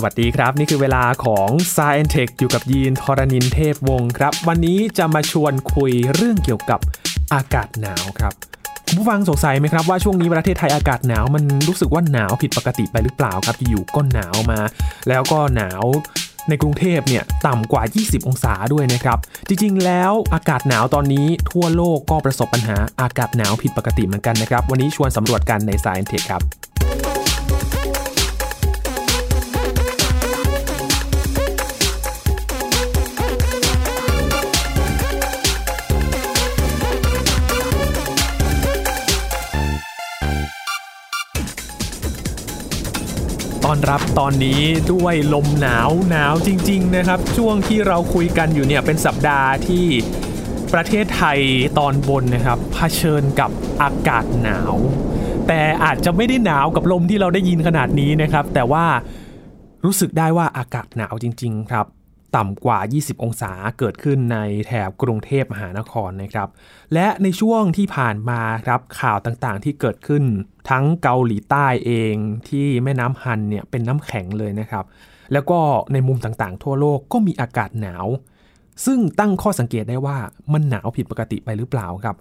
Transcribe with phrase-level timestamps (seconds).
[0.00, 6.80] สวัสดีครับ นี่คือเวลาของ s าย e n t e c h อยู่กับยีนทรณินเทพวงศ์ครับ วันนี้จะมาชวนคุยเรื่องเกี่ยวกับ
[7.34, 8.32] อากาศหนาวครับ
[8.86, 14.60] คุณผู้ฟังสงสัยไหมครับว่าช่วงนี้ประเทศไทยอากาศหนาวมันรู้สึกว่าหนาวผิดปกติไปหรือเปล่าครับอยู่ก็หนาวมา
[15.08, 15.84] แล้วก็หนาว
[16.48, 19.18] ในกรุงเทพเนี่ยต่ำกว่า 20 องศาด้วยนะครับ
[19.48, 26.42] จริงๆ แล้วอากาศหนาวตอนนี้ทั่วโลกก็ประสบปัญหาอากาศหนาวผิดปกติเหมือนกันนะครับ วันนี้ชวนสำรวจกันใน Science ครับ
[43.70, 44.60] ตอนรับตอนนี้
[44.92, 49.86] ด้วยลมหนาวหนาวจริง ๆ นะครับ ช่วงที่เราคุยกันอยู่เนี่ยเป็นสัปดาห์ที่
[50.72, 51.38] ประเทศไทย
[51.78, 53.50] ตอนบนนะครับเผชิญกับ
[53.82, 54.74] อากาศหนาว
[55.48, 58.84] แต่อาจจะไม่ได้หนาวกับลมที่เราได้ยินขนาดนี้นะครับ แต่ว่า
[59.84, 61.86] รู้สึกได้ว่าอากาศหนาวจริง ๆ ครับ
[62.36, 66.48] ต่ำกว่า 20 องศาเกิดขึ้นในแถบกรุงเทพมหานครนะครับ
[66.94, 70.24] และในช่วงที่ผ่านมาครับข่าวต่างๆที่เกิดขึ้น
[70.70, 72.14] ทั้งเกาหลีใต้เอง
[72.48, 74.84] ที่แม่น้ำฮันเนี่ยเป็นน้ำแข็งเลยนะครับ
[75.32, 75.58] แล้วก็
[75.92, 78.06] ในมุมต่างๆ ทั่วโลกก็มีอากาศหนาว
[78.86, 80.16] ซึ่งตั้งข้อสังเกตได้ว่า
[80.52, 82.16] มันหนาวผิดปกติไปหรือเปล่าครับ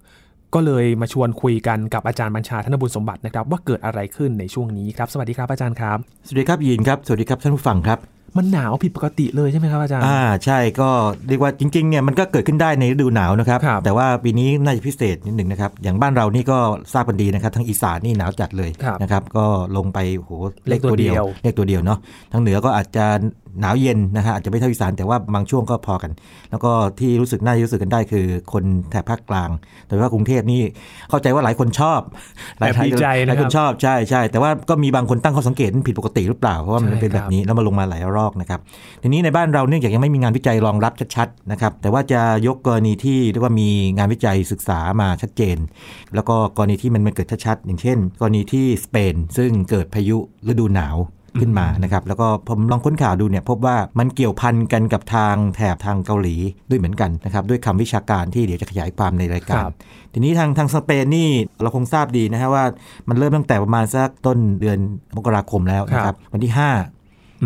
[0.54, 10.90] ก็เลยมาชวนคุยกันกับอาจารย์บัญชาธนบุญสมบัตินะครับว่าเกิดอะไรขึ้นในช่วงนี้ครับ สวัสดีครับอาจารย์ครับ สวัสดีครับยีนครับ สวัสดีครับท่านผู้ฟังครับ มันหนาวผิดปกติเลยใช่ไหมครับอาจารย์ อ่าใช่ก็
[11.28, 16.58] เรียกว่าจริงๆเนี่ยมันก็เกิดขึ้นได้ในฤดูหนาวนะครับครับแต่ว่าปีนี้น่าจะพิเศษนิดหนึ่งนะครับ อย่างบ้านเรานี่ก็
[16.94, 19.46] ทราบกันดีนะครับทั้งอีสานนี่หนาวจัดเลยครับนะครับ ก็
[19.78, 20.32] ลงไปโอ้โห
[20.68, 22.00] เลขตัวเดียวเลขตัวเดียวเนาะ
[22.32, 23.06] ทางเหนือก็อาจจะ
[23.62, 26.12] หนาวเย็นนะฮะอาจจะไม่เท่าอีสานแต่ว่าบางช่วงก็พอกัน
[26.52, 29.50] แล้วก็ที่รู้สึกน่าจะรู้สึกกันได้คือคนแถบภาคกลาง
[29.88, 30.62] แต่ว่ากรุงเทพนี่
[31.10, 32.00] เข้าใจว่าหลายคนชอบ
[32.60, 38.60] หลายแอบดีใจหลายนะคครับนชอบใช่ใช่แต่ว่าก็มีบางคนตั้งข้อสังเกตมันผิดปกติหรือเปล่าเพราะว่ามันใช่เป็นแบครับบนี้แล้วมาลงมาหลายรอบนะครับ
[39.04, 45.58] ทีนี้ในบ้านเราเนื่องจากยังไม่มีงานวิจัยรองรับชัดๆนะครับแต่ว่าจะยกกรณีที่เรียกว่ามีงานวิจัยศึกษามาชัดเจน
[46.16, 50.18] แล้วก็กรณีที่มันมันเกิดชัดๆอย่างเช่น กรณีที่สเปน ซึ่งเกิดพายุ
[50.48, 50.98] ฤดูหนาว
[51.42, 56.36] ขึ้นมานะครับแล้วก็ผมลองค้นข่าวดูเนี่ยพบว่ามันเกี่ยวพันกันกับทางแถบทางเกาหลี
[56.70, 59.74] ด้วยเหมือนกันนะครับด้วยคำวิชาการที่เดี๋ยวจะขยายความในรายกาครรับ
[60.14, 61.30] ทีนี้ทางทางสเปนนี่
[61.62, 62.66] เราคงทราบดีนะฮะว่า
[63.10, 64.80] มันเริ่มตั้งแต่ประมาณสักต้นเดือน
[65.16, 66.97] มกราคมแล้วนะคครัรับบวันที่ 5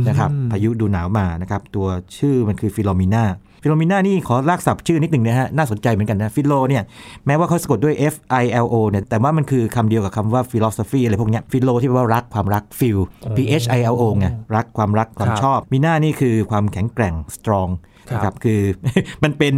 [0.08, 1.88] นะครับอืมพายุฤดูหนาวมานะครับตัว
[2.18, 6.84] ชื่อมันคือ Filomena Filomena นี่ขอรากศัพท์ชื่อนิดหนึ่งนะฮะน่าสนใจเหมือนกันนะฟิโลเนี่ย
[7.26, 12.98] แม้ว่าเขาสะกดด้วย F I L O เนี่ยแต่ว่ามันคือคำเดียวกับคำว่า philosophy อะไรพวกเนี้ยฟิโลที่แปลว่ารักความรักฟิล
[13.38, 17.72] P H I L O ไงรักความรักความครับชอบมิน่านี่คือความแข็งแกร่ง strong
[18.10, 18.62] ครับนะครับคือ
[19.24, 19.54] มันเป็น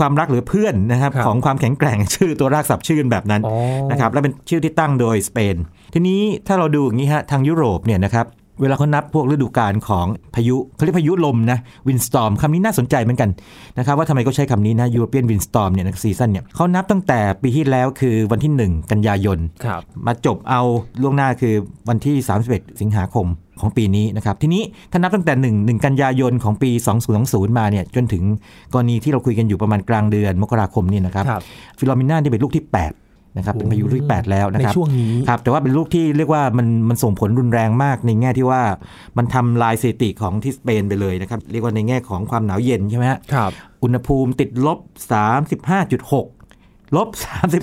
[0.00, 3.56] ความรักหรือเพื่อนนะครับครับของความแข็งแกร่งชื่อตัวรากศัพท์ชื่อกันแบบนั้นอ๋อ
[3.90, 5.56] นะครับและเป็นชื่อที่ตั้งโดยสเปน
[5.94, 8.26] ทีนี้ถ้าเราดูอย่างนี้ฮะทางยุโรปเนี่ยนะครับ
[8.62, 13.30] เวลาเขานับพวกฤดูกาลของพายุเขาเรียกพายุลมนะวินสตอมคำนี้น่าสนใจเหมือนกัน
[13.78, 20.62] นะครับว่าทำไมเขาใช้คำนี้นะ European Windstorm เนี่ยนะซีซั่นเนี่ยเขานับตั้งแต่ปีที่แล้วคือวันที่ 1 กันยายนครับมาจบเอา
[21.02, 21.54] ล่วงหน้าคือ
[21.88, 22.16] วันที่
[22.48, 23.26] 31 สิงหาคม
[23.60, 24.62] ของปีนี้นะครับ ทีนี้
[24.92, 26.70] ถ้านับตั้งแต่ 1 1 กันยายนของปี
[27.14, 28.24] 2020 มาเนี่ยจนถึง
[28.72, 31.42] กรณีที่เราคุยกันอยู่ประมาณกลางเดือนมกราคมนี่นะครับครับ
[31.78, 33.01] ฟิโลมิน่านี่เป็นลูกที่ 8
[33.36, 38.62] นะครับเป็นพายุลูกที่ 8 แล้วนะในครับช่วงนี้ครับแต่ว่าเป็นลูกที่เรียกว่ามันมันส่งผลรุนแรงมากในแง่ที่ว่า
[39.18, 43.50] มันทำลายสถิติของที่สเปนไปเลยนะครับเรียกว่าในแง่ของความหนาวเย็นใช่ไหมฮะครับ
[43.82, 44.78] อุณหภูมิติดลบ
[45.44, 46.41] 35.6
[46.96, 47.08] ลบ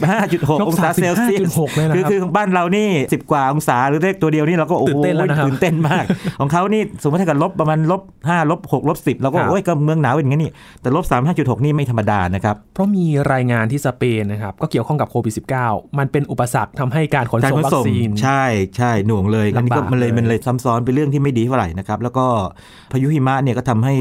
[0.06, 6.04] 35.6 องศาเซลเซียส35.6เลยนะคือครับคือของบ้านเรานี่ 10 กว่าองศาหรือเลขตัวเดียวนี่เราก็โอ้ตื่โหนเต้นแล้วนะครับตื่นเต้นมาก
[6.40, 10.52] ของเขานี่สมมติถ้าเกิดลบประมาณลบ5ลบ6ลบ10เราก็ครับโอ้ยก็เมืองหนาวอย่างนี้นี่
[10.82, 18.44] แต่ลบ 35.6 นี่ไม่ธรรมดานะครับ เพราะมีรายงานที่สเปนนะครับ ก็เกี่ยวข้องกับโควิด -19 มันเป็นอุปสรรคทำให้การขนการส่งขนวัคส่งซีนใช่
[18.78, 22.26] ใช่หน่วงเลยอันนี้ก็ลำบากมันเลยเลยมันเลยซ้ำซ้อนเป็นเรื่องที่ไม่ดีเท่าไหร่นะครับแล้วก็
[22.92, 23.96] พายุหิมะเนี่ยก็ทำให้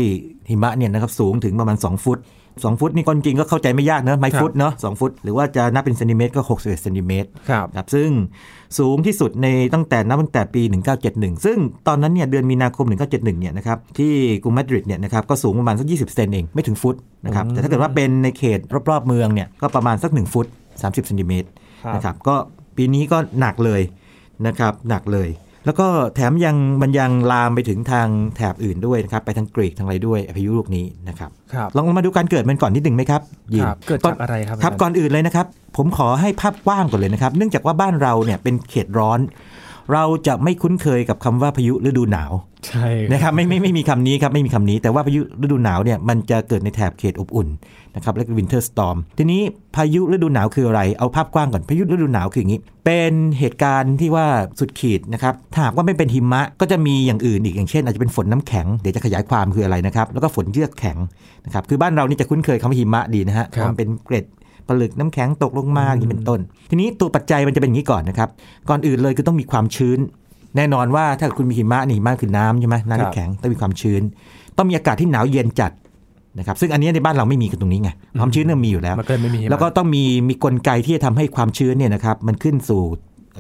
[0.51, 2.19] หิมะเนี่ยนะครับสูงถึงประมาณ 2 ฟุต
[2.67, 8.11] 2 ฟุตนี่ก็จริงๆก็เข้าใจไม่ยากเนอะไม้ครับฟุตเนาะ2ฟุต หรือว่าจะนับเป็นเซนติเมตรก็61เซนติเมตรครับครับซึ่ง
[8.79, 10.63] สูงที่สุดในตั้งแต่นับตั้งแต่ปี
[11.03, 11.59] 1971 ซึ่ง
[11.89, 14.13] ตอนนั้นเนี่ยเดือนมีนาคม 1971เนี่ยนะครับที่
[14.43, 18.61] กรุงมาดริดเนี่ยนะครับก็สูงประมาณสัก 20 เซนเองไม่ถึงฟุตนะครับอืมแต่ถ้าเกิดว่าเป็นในเขต
[18.91, 20.47] รอบๆเมืองเนี่ยก็ประมาณสัก 1 ฟุต
[20.79, 21.49] 30เซนติเมตร
[21.85, 22.37] ครับนะครับก็
[22.77, 23.83] ปีนี้ก็หนักเลย
[24.47, 25.29] นะครับหนักเลย
[25.69, 33.23] แล้วก็แถมยังมันยังลามไปถึงทางแถบอื่นด้วยนะครับ ไปทางกรีกทางอะไรด้วยพายุลูกนี้นะครับครับลองมาดูการเกิดมันก่อนนิดหนึ่งไหมครับ
[33.55, 39.19] ยินครับเกิดจากอะไรครับครับอาจารย์ก่อนอื่นเลยนะครับ ผมขอให้ภาพกว้างก่อนเลยนะครับ เนื่องจากว่าบ้านเราเนี่ยเป็นเขตร้อน
[39.93, 42.33] เราจะไม่คุ้นเคยกับคำว่าพายุฤดูหนาว
[42.69, 47.49] ใช่นะครับไม่ไม่ไม่มีคำนี้ครับไม่มีคำนี้ แต่ว่าพายุฤดูหนาวเนี่ยมันจะเกิดในแถบเขตอบอุ่น
[47.97, 49.43] นะครับเรียก winter storm ทีนี้
[49.77, 54.27] พายุฤดูหนาวคืออะไร เอาภาพกว้างก่อนพายุฤดูหนาวคืออย่างนี้ เป็นเหตุการณ์ที่ว่า
[54.61, 60.99] สุดขีดนะครับถ้าหากว่าไม่เป็นหิมะก็จะมีอย่างอื่นอีกอย่างเช่น อาจจะเป็นฝนน้ำแข็งเดี๋ยวจะขยายความคืออะไรนะครับแล้วก็ฝนเยือกแข็ง
[61.45, 64.25] นะครับคือบ้านเรานี่จะคุ้นเคยคำว่าหิมะดีนะฮะเพราะมันเป็นเกล็ด
[64.69, 68.29] ผลึกน้ำแข็งตกลงมาอย่างนี้เป็นต้น ทีนี้ตัวปัจจัยมันจะเป็นอย่างนี้ก่อนนะครับ
[68.69, 69.99] ก่อนอื่นเลยคือต้องมีความชื้น
[70.57, 74.03] แน่นอนว่าถ้าคุณมีหิมะนี่หิมะคือน้ำใช่ไหมน้ำครับน้ำแข็งต้องมีความชื้น
[74.57, 75.73] ต้องมีอากาศที่หนาวเย็นจัด
[76.39, 82.83] นะครับซึ่งอันนี้ในบ้านเราไม่มีกันตรงนี้ไงความชื้นเนี่ยมีอยู่แล้วมันก็เลยไม่มีหิมะแล้วก็ต้องมีมีกลไกที่จะทำให้ความชื้นเนี่ยนะครับมันขึ้นสู่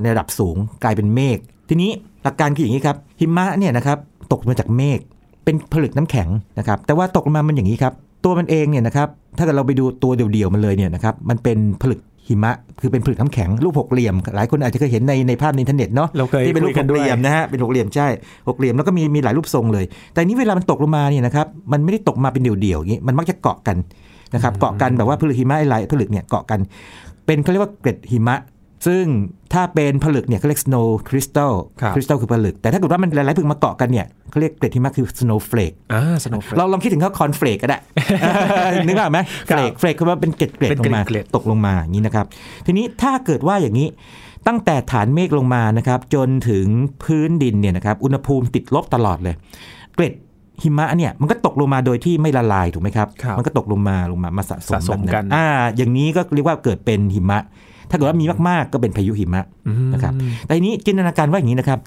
[0.03, 1.39] ในระดับสูงกลายเป็นเมฆ
[1.69, 1.91] ทีนี้
[2.25, 3.99] หลักการคืออย่างนี้ครับหิมะเนี่ยนะครับ
[4.33, 4.99] ตกมาจากเมฆ
[5.45, 6.29] เป็นผลึกน้ำแข็ง
[6.59, 7.93] นะครับแต่ว่าตกลงมามันอย่างนี้ครับ
[8.25, 18.07] ตัวมันเองเนี่ยนะครับ ถ้าเกิดเราไปดูตัวเดี่ยวๆมันเลยเนี่ยนะครับมันเป็นผลึกหิมะคือเป็นผลึกน้ำแข็งรูปหกเหลี่ยม หลายคนอาจจะเคยเห็นในในภาพในอินเทอร์เน็ตเนาะเราเคยที่เป็นรูปคุยหกันกด้วยเหลี่ยมนะฮะเป็นหกเหลี่ยมใช่
[18.49, 23.77] หกเหลี่ยมแล้วก็มีมีหลายรูปทรงเลย แต่นี้เวลามันตกลงมาเนี่ยนะครับมันไม่ได้ตกมาเป็นเดี่ยวๆอย่างนี้มันมักจะเกาะกัน
[24.35, 26.61] นะครับเกาะกันแบบว่าผลึกหิมะหลายผลึกเนี่ยเกาะกัน
[27.27, 28.37] เป็นเขาเรียกว่าเกล็ดหิมะ
[28.89, 29.07] ซึ่ง
[29.53, 37.79] ถ้าเป็นผลึกเนี่ยเขาเรียก snow crystal ครับ crystal คือผลึก แต่ถ้าเกิดว่ามันหลายๆผลึกมาเกาะกันเนี่ยเขาเรียกเกล็ดหิมะคือ snowflake อ่า snow เราลองคิดถึงเขาคอนเฟลกก็ได้
[38.87, 39.19] นึกออกไหม
[39.51, 42.27] ครับ flake flake คือว่าเป็นเกล็ดเกล็ดเป็นลงมาเกล็ดตกลงมาอย่างนี้นะครับ
[42.67, 43.89] ทีนี้ถ้าเกิดว่าอย่างนี้
[44.47, 46.67] ตั้งแต่ฐานเมฆลงมานะครับจนถึง
[47.05, 49.35] พื้นดินเนี่ยนะครับอุณหภูมิติดลบตลอดเลย
[49.95, 50.15] เกล็ด
[50.63, 55.47] หิมะเนี่ยมันก็ตกลงมาโดยที่ไม่ละลายถูกไหมครับครับมันก็ตกลงมาลงมามาสะสมสะสมแบบกันอ่า
[55.77, 57.39] อย่างนี้ก็เรียกว่าเกิดเป็นหิมะ
[57.91, 60.13] ถ้าเกิดว่ามีมากๆ ก็เป็นพายุหิมะอืมนะครับ
[60.45, 61.79] แต่ทีนี้จินตนาการว่าอย่างนี้นะครับ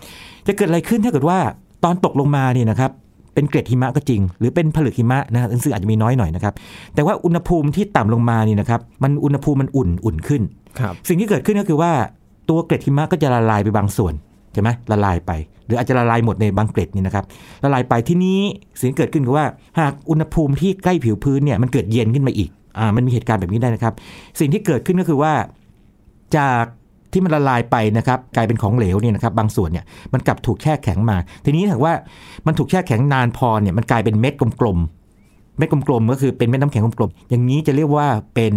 [0.48, 1.38] จะเกิดอะไรขึ้นถ้าเกิดว่า
[1.84, 2.92] ตอนตกลงมาเนี่ยนะครับ
[3.34, 6.54] เป็นเกล็ดหิมะก็จริง หรือเป็นผลึกหิมะนะซึ่งอาจจะมีน้อยหน่อยนะครับ
[6.96, 10.42] แต่ว่าอุณหภูมิที่ต่ำลงมานี่นะครับ มันอุณหภูมิมันอุ่นอุ่นขึ้น
[10.80, 11.92] ครับสิ่งที่เกิดขึ้นก็คือว่า
[12.50, 14.14] ตัวเกล็ดหิมะก็จะละลายไปบางส่วน
[14.54, 15.32] ใช่ไหมละลายไป
[15.66, 17.26] หรืออาจจะละลายหมดในบางเกล็ดนี่นะครับ
[17.64, 18.40] ละลายไปที่นี้
[18.80, 19.46] สิ่งที่เกิดขึ้นคือว่า
[19.80, 22.50] หากอุณหภูมิที่ใกล้ผิวพื้นเนี่ยมันเกิดเย็นขึ้นมาอีก
[22.80, 23.94] อ่ามันมีเหตุการณ์แบบนี้ได้นะครับ
[24.40, 25.34] สิ่งที่เกิดขึ้นก็คือว่า
[26.38, 26.64] จาก
[27.12, 31.94] ที่มันละลายไปนะครับกลายเป็นของเหลวเนี่ยนะครับบางส่วนเนี่ยมันกลับถูกแช่แข็งมา ทีนี้ถ้าว่า
[32.48, 38.54] มันถูกแช่แข็งนานพอเนี่ยมันกลายเป็นเม็ดกลมๆเม็ดกลมๆก็คือเป็นเม็ดน้ำแข็งกลมๆอย่างนี้จะเรียกว่าเป็น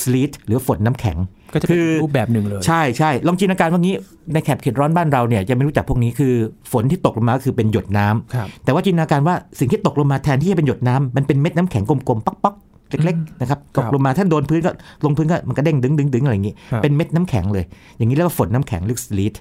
[0.00, 1.16] สลีทหรือฝนน้ำแข็ง
[1.52, 3.94] ก็จะเป็นคือรูปแบบหนึ่งเลย ใช่ใช่ลองจินตนาการว่างี้
[4.32, 6.34] ในแถบเขตร้อนบ้านเราเนี่ยจะไม่รู้จักพวกนี้คือ
[6.72, 14.70] ฝนที่ตกลงมาก็คือเป็นหยดน้ำครับแต่ว่าจินตนาการว่าสิ่งที่ตกลงมาแทนที่จะเป็นหยดน้ำมันเป็นเม็ดน้ำแข็งกลมๆป๊อกๆ เล็กๆนะครับครัตบกลงมาถ้าโดนพื้นก็
[15.04, 17.64] ลงพื้นก็มันก็เด้งดึงดึงดึงอะไรอย่างงี้ครับเป็นเม็ดน้ำแข็งเลย
[17.98, 19.34] อย่างนี้เรียกว่าฝนน้ำแข็งหรือ sleet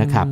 [0.00, 0.26] นะครับ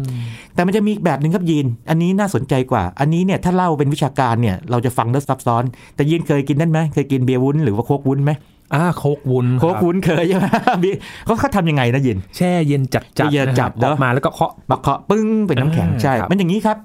[0.55, 5.65] แต่มันจะมีอีกแบบหนึ่งครับยีน อันนี้น่าสนใจกว่า อันนี้เนี่ยถ้าเล่าเป็นวิชาการเนี่ยเราจะฟังแล้วซับซ้อน
[5.95, 8.33] แต่ยีนเคยกินนั่นไหมเคยกินเบียร์วุ้นหรือว่าโค้กวุ้นไหม
[8.75, 10.47] อ่าโค้กวุ้นครับโค้กวุ้นเคยใช่ไหม
[10.82, 10.91] บี
[11.25, 16.76] เขาเขาทำยังไงนะยีนแช่เย็นจัดจัดเย็นจัดเนอะเอาออกมาแล้วก็เคาะบักเคาะปึ้งเป็นน้ำแข็งอ่าใช่ครับมันอย่างนี้ครับ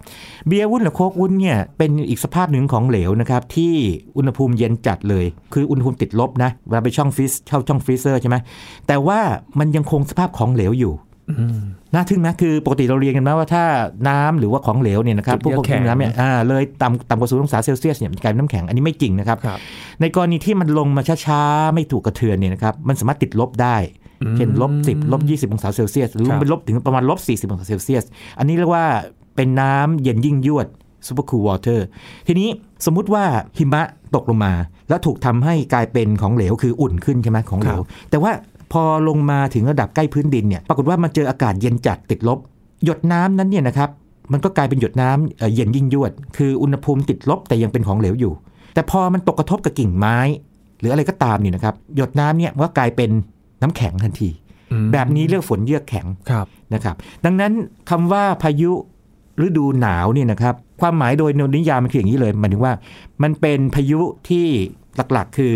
[0.48, 3.74] เบียร์วุ้นหรือโค้กวุ้นเนี่ยเป็นอีกสภาพหนึ่งของเหลวนะครับ ที่
[4.18, 8.38] อุณหภูมิเย็นจัดเลย คืออุณหภูมิติดลบนะเวลาไปช่อง freeze เข้าช่อง freezer ใช่ไหม
[8.88, 9.20] แต่ว่า
[9.60, 10.94] มันยังคงสภาพของเหลวอยู่
[11.40, 11.60] อืม
[11.94, 13.64] น่าทึ่งนะคือปกติเราเรียนกันมาว่าถ้า
[14.10, 19.60] น้ำหรือว่าของเหลวเนี่ยนะครับจุดพวกเยือกแข็งพวกน้ำเนี่ยอ่าเลยต่ำต่ำกว่าศูนย์องศาเซลเซียสเนี่ยมันกลายเป็นน้ำแข็งอันนี้ไม่จริงนะครับครับ
[20.02, 23.78] ในกรณีที่มันลงมาช้าๆ ไม่ถูกกระเทือนเนี่ยนะครับมันสามารถติดลบได้
[24.22, 28.04] อืมเช่นลบ10ลบ20องศาเซลเซียสหรือลครับไปลบถึงประมาณลบ40องศาเซลเซียส
[28.40, 28.86] อันนี้เรียกว่า
[29.36, 30.68] เป็นน้ำเย็นยิ่งยวด
[31.08, 31.80] super cool water
[32.28, 32.50] ทีนี้
[32.86, 33.24] สมมุติว่า
[33.58, 33.84] หิมะ
[34.16, 34.54] ตกลงมา
[34.90, 38.32] แล้วถูกทำให้กลายเป็นของเหลวคืออุ่นขึ้นใช่ไหมของเหลว แต่ว่า
[38.74, 42.40] พอลงมาถึงระดับใกล้พื้นดินเนี่ยปรากฏว่ามันเจออากาศเย็นจัดติดลบ
[42.86, 43.90] หยดน้ำนั้นเนี่ยนะครับ
[44.32, 48.34] มันก็กลายเป็นหยดน้ำเอ่อเย็นยิ่งยวด คืออุณหภูมิติดลบแต่ยังเป็นของเหลวอยู่
[48.74, 50.18] แต่พอมันตกกระทบกับกิ่งไม้
[50.80, 53.10] หรืออะไรก็ตามเนี่ยนะครับหยดน้ำเนี่ยมันก็กลายเป็น
[53.62, 54.30] น้ำแข็งทันที
[54.72, 57.52] อืมแบบนี้เรียกฝนเยือกแข็งครับนะครับดังนั้น
[57.90, 58.72] คำว่าพายุ
[59.46, 62.74] ฤดูหนาวเนี่ยนะครับความหมายโดยนิยามมันคืออย่างนี้เลยหมายถึงว่า
[63.24, 64.46] มันเป็นพายุที่
[65.14, 65.56] หลักๆ คือ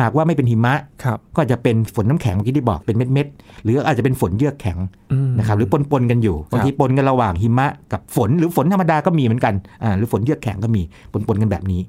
[0.00, 4.78] หากว่าไม่เป็นหิมะครับก็อาจจะเป็นฝนน้ำแข็งเมื่อกี้ที่บอกเป็นเม็ดๆหรืออาจจะเป็นฝนเยือกแข็ง
[5.12, 10.82] อืมนะครับหรือปนๆกันอยู่บางทีปนกันระหว่างหิมะกับฝนหรือฝนธรรมดาก็มีเหมือนกันอ่าหรือฝนเยือกแข็งก็มี
[11.28, 11.80] ปนๆกันแบบนี้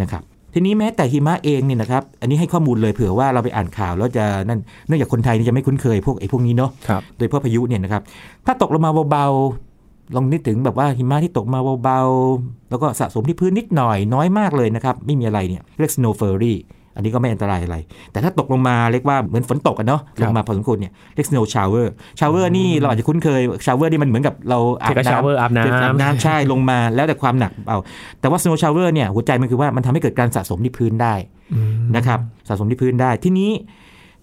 [0.00, 0.22] นะครับ
[0.54, 8.02] ทีนี้แม้แต่หิมะเองเนี่ยนะครับอันนี้ให้ข้อมูลเลยเผื่อว่าเราไปอ่านข่าวแล้วจะนั่นเนื่องจากคนไทยนี่จะไม่คุ้นเคยพวกไอ้พวกนี้เนาะครับโดยเฉพาะพายุเนี่ยนะครับ
[8.46, 16.54] ถ้าตกลงมาเบาๆลองนึกถึงแบบว่าหิมะที่ตกมาเบาๆ แล้วก็สะสมที่พื้นนิดหน่อยน้อยมากเลยนะครับ ไม่มีอะไรเนี่ยเรียก snow flurry
[16.96, 17.76] อันนี้ก็ไม่อันตรายอะไร
[18.12, 21.86] แต่ถ้าตกลงมาเรียกว่าเหมือนฝนตกกันเนาะครัลงมาพอสมควรเนี่ยเรียก snow shower
[22.20, 27.78] shower นี่เราอาจจะคุ้นเคย shower นี่มันเหมือนกับเราอาบ take shower อาบน้ำอาบน้ำใช่ลงมาแล้วแต่ความหนักเอา
[28.20, 31.14] แต่ว่า snow shower เนี่ยหัวใจมันคือว่ามันทำให้เกิดการสะสมที่พื้นได้
[31.54, 33.50] อืมนะครับสะสมที่พื้นได้ทีนี้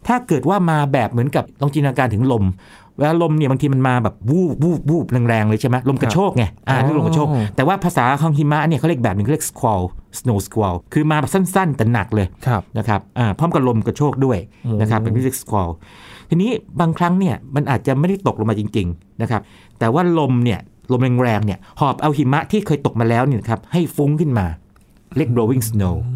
[0.07, 2.43] ถ้าเกิดว่ามาแบบเหมือนกับลองจินตนาการถึงลม
[2.99, 9.83] เวลาลมเนี่ยบางทีมันมาแบบวูบวูบวูบแรงๆเลยใช่ไหมลมกระโชกไงอ่าอ๋อนี่ลมกระโชก แต่ว่าภาษาของหิมะเนี่ยเขาเรียกแบบหนึงเขาเรียก squall
[10.19, 15.71] snow squall คือมาแบบสั้นๆ แต่หนักเลยครับนะครับอ่าพร้อมกับลมกระโชกด้วยโอ้นะครับเป็นเรียก squall
[16.29, 19.41] ทีนี้บางครั้งเนี่ยมันอาจจะไม่ได้ตกลงมาจริงๆนะครับ
[19.79, 20.59] แต่ว่าลมเนี่ย
[20.91, 24.45] ลมแรงๆเนี่ยหอบเอาหิมะที่เคยตกมาแล้วเนี่ยนะครับให้ฟุ้งขึ้นมา
[25.17, 26.09] เรียก blowing snow อ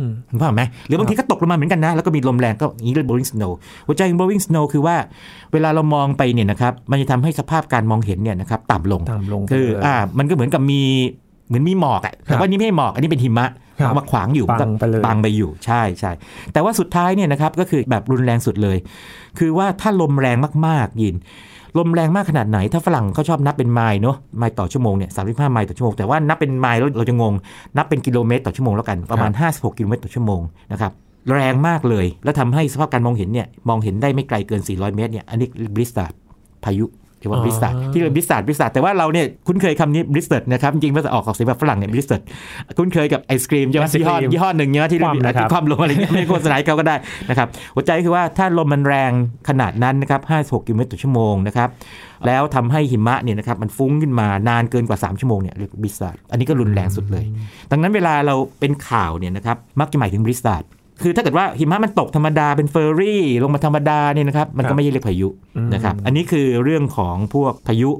[0.00, 3.52] มเห็นภาพไหมหรือบางทีก็ตกลงมาเหมือนกันนะ แล้วก็มีลมแรงก็อย่างนี้เรียก blowing snow
[3.86, 4.96] หัวใจของ blowing snow คือว่า
[5.52, 10.82] เวลาเรามองไปเนี่ยนะครับมันจะทำให้สภาพการมองเห็นเนี่ยนะครับต่ำลงต่ำลงไปคือเลยอ่ามันก็เหมือนกับมี
[11.48, 16.12] เหมือนมีหมอกอะแต่ว่านี่ไม่ใช่หมอกอันนี้เป็นหิมะครับ เอามาขวางอยู่บังก็ไปเลยบังไปอยู่ใช่ใช่
[16.52, 18.76] แต่ว่าสุดท้ายเนี่ยนะครับก็คือแบบรุนแรงสุดเลย
[19.38, 20.36] คือว่าถ้าลมแรง
[20.66, 21.16] มากๆยิน
[21.78, 27.34] ลมแรงมากขนาดไหน ถ้าฝรั่งเขาชอบนับเป็นไมล์เนาะไมล์ต่อชั่วโมงเนี่ยสามสิบห้าไมล์ต่อชั่วโมงแต่ว่านับเป็นไมล์แล้วเราจะงง
[27.76, 30.40] นับเป็นกิโลเมตรต่อชั่วโมงแล้วกันประมาณ 56 กิโลเมตรต่อชั่วโมง
[30.72, 30.92] นะครับ
[31.32, 36.06] แรงมากเลย แล้วทำให้สภาพการมองเห็นเนี่ยมองเห็นได้ไม่ไกลเกิน 400 เมตรเนี่ยอันนี้บริสตา
[36.64, 36.86] พายุ
[37.22, 42.16] เรียกว่าบริสตาที่เรียกบริสตาบริสตาแต่ว่าเราเนี่ยคุ้นเคยคำนี้บริสตานะครับจริงๆภาษาออกออกเสียงแบบฝรั่งเนี่ยบริสตา
[42.78, 46.96] คุ้นเคยกับไอศครีมใช่ไหมไอศกรียี่มห้อยี่ห้อหนึ่งเนี่ยที่คว่ำนะครับที่ความลงอะไรเงี้ยไม่โฆษณาให้เขาก็ได้
[47.30, 49.12] นะครับหัวใจคือว่าถ้าลมมันแรง
[49.48, 51.68] ขนาดนั้นนะครับ56กิโลเมตรต่อชั่วโมงนะครับ
[52.26, 57.24] แล้วทำให้หิมะเนี่ยนะครับมันฟุ้งขึ้นมานานเกินกว่า 3 ชั่วโมงเนี่ยเรียกบริสตาอันนี้ก็รุนแรงสุดเลย
[57.70, 60.56] ดังนั้นเวลาเราเป็นข่าวเนี่ยนะครับมักจะหมายถึงบริสตา
[61.02, 67.90] คือถ้าเกิดว่าหิมะมันตกธรรมดาเป็นเฟอร์รี่ลงมาธรรมดาเนี่ยนะครับมันครัก็บไม่ใช่เรียกพายุอืมนะครับอันนี้คือเรื่องของพวกพายุ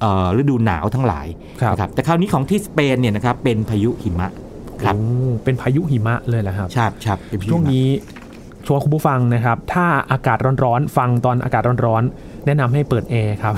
[0.00, 1.26] เอ่อฤดูหนาวทั้งหลาย
[1.60, 4.28] ครับนะครับแต่คราวนี้ของที่สเปนเนี่ยนะครับเป็นพายุหิมะ
[4.82, 5.04] ครับโอ้
[5.44, 7.88] เป็นพายุหิมะเลยแหละครับใช่ครับเป็นพายุช่วงหิมะนี้
[8.66, 13.54] ชวนคุณผู้ฟังนะครับ ถ้าอากาศร้อนๆ ฟังตอนอากาศร้อนๆ แนะนำให้เปิดแอร์ครับ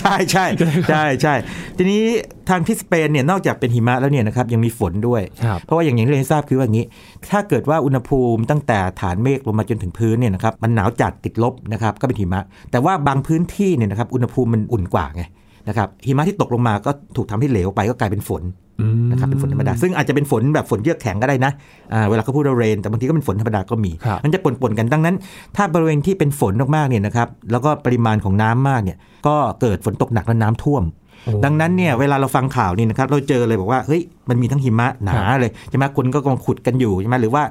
[0.00, 0.46] ใช่ใช่
[0.90, 1.34] ใช่ใช่
[1.76, 2.02] ทีนี้
[2.48, 6.86] ทางที่สเปนเนี่ยนอกจากเป็นหิมะแล้วเนี่ยนะครับยังมีฝนด้วยครับเพราะว่าอย่างที่เรียนทราบคือว่าอย่างนี้
[7.30, 15.22] ถ้าเกิดว่าอุณหภูมิตั้งแต่ฐานเมฆลงมาจนถึงพื้นเนี่ยนะครับมันหนาวจัดติดลบนะครับก็เป็นหิมะ แต่ว่าบางพื้นที่เนี่ยนะครับอุณหภูมิมันอุ่นกว่าไง
[15.68, 18.42] นะครับหิมะที่ตกลงมาก็ถูกทำให้เหลวไปก็กลายเป็นฝน
[18.80, 21.52] อืมนะครับเป็นฝนธรรมดา ซึ่งอาจจะเป็นฝนแบบฝนเยือกแข็งก็ได้นะ
[21.92, 25.16] อ่าเวลาเขาพูดว่าเรนแต่บางทีก็เป็นฝนธรรมดาก็มีครับมันจะปนๆกันดังนั้น
[25.56, 31.05] ถ้าบริเวณที่เป็นฝนมากๆเนี่ยนะครับแล้วก็ปริมาณของน้ำมากเนี่ยก็เกิดฝนตกหนักและน้ำท่วมโอ้
[31.44, 37.42] ดังนั้นเนี่ยเวลาเราฟังข่าวนี่นะครับเราเจอเลยบอกว่าเฮ้ยมันมีทั้งหิมะหนาเลยใช่ไหมคนก็กำลังขุดกันอยู่ใช่ไหมหรือว่า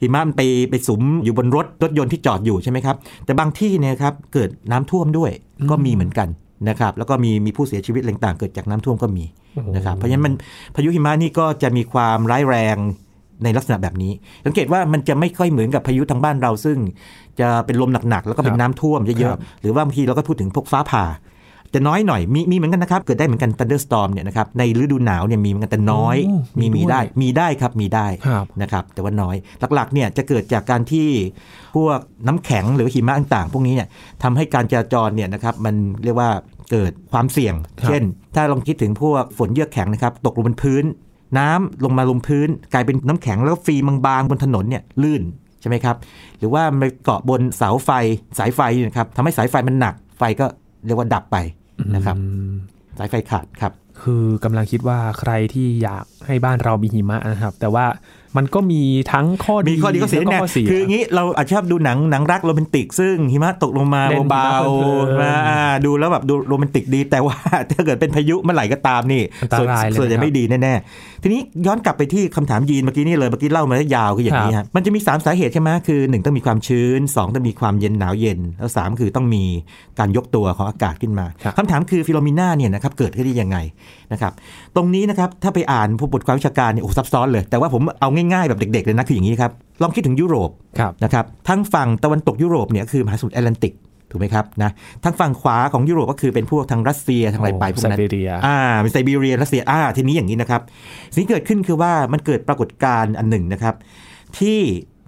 [0.00, 5.30] หิมะมันไปไปสุมอยู่บนรถรถยนต์ที่จอดอยู่ใช่ไหมครับแต่บางที่เนี่ยครับเกิดน้ำท่วมด้วย
[5.70, 6.28] ก็มีเหมือนกัน
[6.68, 10.34] นะครับแล้วก็มีมีผู้เสียชีวิตอะไรต่างๆเกิดจากน้ำท่วมก็มีโอ้โหนะครับเพราะฉะนั้นมัน
[10.74, 12.76] พายุหิมะนี่ก็จะมีความร้ายแรง
[13.44, 14.12] ในลักษณะแบบนี้
[14.46, 16.78] สังเกตว่ามันจะไม่ค่อยเหมือนกับพายุทางบ้านเราซึ่ง
[17.40, 21.04] จะเป็นลมหนักๆแล้วก็เป็นครับน้ำท่วมเยครัอะบๆหรือว่าบางทีเราก็พูดถึงพวกฟ้าผ่า
[21.76, 29.36] จะน้อยหน่อยมีมีเหมือนกันนะครับ เกิดได้เหมือนกัน thunderstorm เนี่ยนะครับในฤดูหนาวเนี่ยมีเหมือนกันแต่น้อยโอ้มีมีมีด้วยได้มีได้ครับมีได้ครับนะครับแต่ว่าน้อย
[29.74, 31.08] หลักๆเนี่ยจะเกิดจากการที่
[31.76, 33.88] พวกน้ำแข็งหรือหิมะต่างๆ พวกนี้เนี่ย
[34.22, 36.30] ทำให้การจราจรเนี่ยนะครับมันเรียกว่า
[36.70, 38.02] เกิดความเสี่ยงครับเช่น
[38.34, 40.84] ถ้าลองคิดถึงพวกฝนเยือกแข็งนะครับตกลงบนพื้น
[41.38, 45.22] น้ำลงมาลงพื้น กลายเป็นน้ำแข็งแล้วก็ฟิล์มบางๆบนถนนเนี่ยลื่น
[45.60, 45.96] ใช่ไหมครับ
[46.38, 47.90] หรือว่ามันไปเกาะบนเสาไฟ
[48.38, 50.46] สายไฟนะครับทำให้สายไฟมันหนักไฟก็
[50.86, 51.36] เรียกว่าดับไป
[51.94, 52.50] นะครับอืม
[52.98, 57.86] สายไฟขาดครับ คือกำลังคิดว่าใครที่อยากให้บ้านเรามีหิมะนะครับ แต่ว่า
[58.36, 65.36] มันก็มีทั้งข้อดีมีข้อดีข้อเสียแล้วก็เนี่ยข้อเสียคืออย่างนี้เราอาจจะชอบดูหนังหนังรักโรแมนติก ซึ่งหิมะตกลงมาเล่นหิมะเบาเพลินๆๆมา
[65.86, 67.36] ดูแล้วแบบดูโรแมนติกดี แต่ว่า
[67.70, 79.44] ถ้าเกิดเป็นพายุเมื่อไหร่ก็ตามนี่อันตส่วนรายเลยส่วนใหญ่นะครับไม่ดีแน่ๆ ทีนี้ย้อนกลับไปที่คำถามยีนเมื่อกี้นี่เลยเมื่อกี้เล่ามาได้ยาวคืออย่างนี้ครัฮะบมันจะมี 3 สาเหตุใช่ไหมคือ 1 ต้องมีความชื้น 2 ต้องมีความเย็นหนาวเย็น แล้ว 3 คือต้องมี
[79.98, 83.56] การยกตัวของอากาศขึ้นมาครับคำถามคือฟิโลมิน่าเนี่ยนะครับเกิดขึ้นได้ยังไง
[84.12, 84.32] นะครับ
[84.76, 89.52] ตรงนี้นะครับถ้าไปอ่านพวกบทความวิชาการเนี่ยโอ้ซับซ้อนเลย แต่ว่าผมเอาง่ายๆแบบเด็กๆเลยนะคืออย่างนี้ครับ
[89.82, 93.72] ลองคิดถึงยุโรปครับนะครับทั้งฝั่งตะวันตกยุโรปเนี่ยคือมหาสมุทรแอตแลนติก
[94.10, 94.70] ถูกไหมครับนะ
[95.04, 100.60] ทั้งฝั่งขวาของยุโรปก็คือเป็นพวกทางรัสเซียทางอะไรไปพวกนั้นไซบีเรียอ่ามีไซบีเรียรัสเซียอ่าทีนี้อย่างนี้นะครับ
[101.12, 103.74] สิ่งที่เกิดขึ้นคือว่ามันเกิดปรากฏการณ์อันหนึ่งนะครับ
[104.38, 104.60] ที่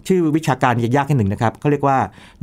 [0.09, 1.99] ชื่อวิชาการจะยากแค่หนึ่งนะครับเขาเรียกว่า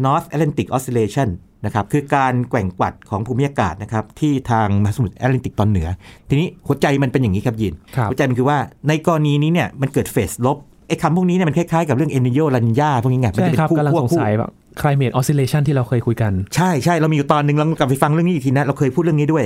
[0.05, 1.29] North Atlantic Oscillation
[1.65, 5.87] นะครับคือการแกว่งกวัดของภูมิอากาศนะครับที่ทางมหาสมุทรแอตแลนติกตอนเหนือ
[6.29, 8.57] ทีนี้หัวใจมันเป็นอย่างนี้ครับยินครับหัวใจมันคือว่า
[8.87, 10.57] ในกรณีนี้เนี่ยมันเกิดเฟสลบ
[10.87, 19.45] ไอ้คำพวกนี้เนี่ยมันคล้ายๆกับเรื่องเอนิโยลันยาพวกนี้ไงมันใช่จะเป็นครับคู่กำลังควสบงคู่สัยแบบ climate oscillation ที่เราเคยคุยกัน ใช่ใช่เรามีอยู่ตอนหนึ่งเรากลับไปฟังเรื่องนี้อีกทีนะ เราเคยพูดเรื่องนี้ด้วย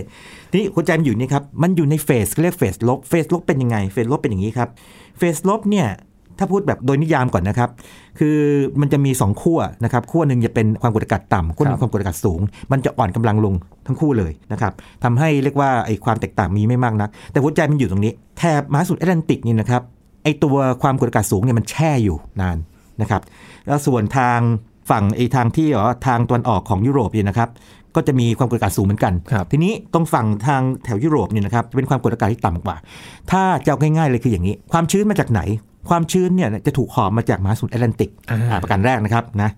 [0.49, 4.69] ทีนี้หัวใจมันอยู่นี่ครับ มันอยู่ในเฟสเรียกเฟสลบเฟสลบเป็นยังไงเฟสลบเป็นอย่างนี้ครับ
[5.17, 5.87] เฟสลบเนี่ย
[6.41, 7.69] ถ้าพูดแบบโดยนิยามก่อนนะครับ
[8.19, 8.37] คือ
[8.81, 12.39] มันจะมี 2 ขั้วนะครับขั้วหนึ่งจะเป็นความกดอากาศต่ำขั้วหนึครังบความกดอากาศสูง
[12.71, 13.53] มันจะอ่อนกำลังลง
[13.87, 19.81] ทั้งคู่เลยนะครับทำให้เรียกว่าไอ้ความแตกต่างมีไม่มากนัก แต่หัวใจมันอยู่ตรงนี้แถบมหาสมุทรแอตแลนติกนี่นะครับ
[20.23, 22.57] ไอ้ตัวความกดอากาศสูงเนี่ยมันแช่อยู่นาน
[23.01, 23.21] นะครับ
[23.67, 24.39] แล้วส่วนทาง
[24.89, 27.49] ฝั่งไอ้ทางที่อ๋อทางตะวันออกของยุโรปเนี่ยนะครับ
[27.95, 32.75] ก็จะมีความกดอากาศสูงเหมือนกันครับทีนี้ตรงฝั่งทางแถวยุโรปเนี่ยนะครับจะเป็นความกดอากาศที่ต่ำกว่า
[33.31, 35.41] ถ้าจะเอาง่ายๆเลยคืออย่างนี้ ความชื้นมาจากไหน
[35.89, 39.49] ความชื้นเนี่ยจะถูกหอบมาจากมหาสมุทรแอตแลนติกอ่าอ่าประการแรกนะครับนะ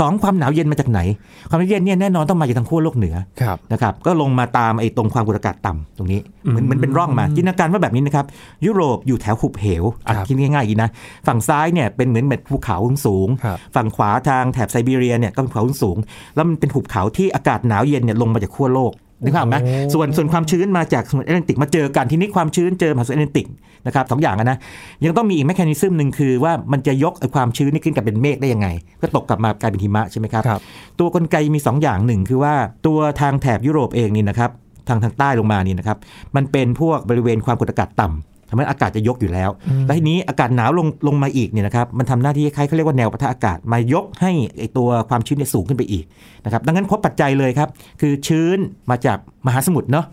[0.00, 1.00] สองความหนาวเย็นมาจากไหน
[1.48, 8.26] ความหนาวเย็นเนี่ยแน่นอนต้องมาจากทางขั้วโลกเหนือครับนะครับก็ลงมาตามไอ้ตรงความกดอากาศต่ำตรงนี้เหมือนอืมเหมือนเป็นร่องมาจินตนาการว่าแบบนี้นะครับ
[8.66, 10.90] ยุโรปอยู่แถวหุบเหวอะครับคิดง่ายๆอย่างนี้นะ
[11.26, 15.96] ฝั่งซ้ายเนี่ยเป็นเหมือนแบบภูเขาสูงครับฝั่งขวาทางแถบไซบีเรียเนี่ยก็เป็นภูเขาสูง
[16.34, 18.92] แล้วมันเป็นหุบเขาที่อากาศหนาวเย็นเนี่ยลงมาจากขั้วโลก
[19.22, 23.46] นึกภาพไหมโอ้ส่วนส่วนความชื้นมาจากสมุทรแอตแลนติกมาเจอกันทีนี้ความชื้นเจอมหาสมุทรแอตแลนติก
[23.86, 24.58] นะครับสองอย่างอะนะ
[25.04, 28.68] ยังต้องมีอีก mechanism หนึ่งคือว่ามันจะยกไอ้ความชื้นนี่ขึ้นกลายเป็นเมฆได้ยังไง
[29.00, 30.60] ก็ตกกลับมากลายเป็นหิมะใช่ไหมครับครับ
[30.98, 32.54] ตัวกลไกมี 2 อย่างหนึ่งคือว่า
[32.86, 34.50] ตัวทางแถบยุโรปเองนี่นะครับ
[34.88, 35.98] ทางทางใต้ลงมานี่นะครับ
[36.36, 46.04] มันเป็นพวกบริเวณความกดอากาศต่ำ ทำให้อากาศจะยกอยู่แล้วอืมแล้วทีนี้อากาศหนาวลงลงมาอีกเนี่ยนะครับ มันทำหน้าที่คล้ายๆเขาเรียกว่าแนวปะทะอากาศ มายกให้ไอตัวความชื้นเนี่ยสูงขึ้นไปอีก
[46.44, 47.68] นะครับ ดังนั้นครบปัจจัยเลยครับ
[48.00, 48.58] คือชื้น
[48.90, 50.06] มาจากมหาสมุทรเนาะ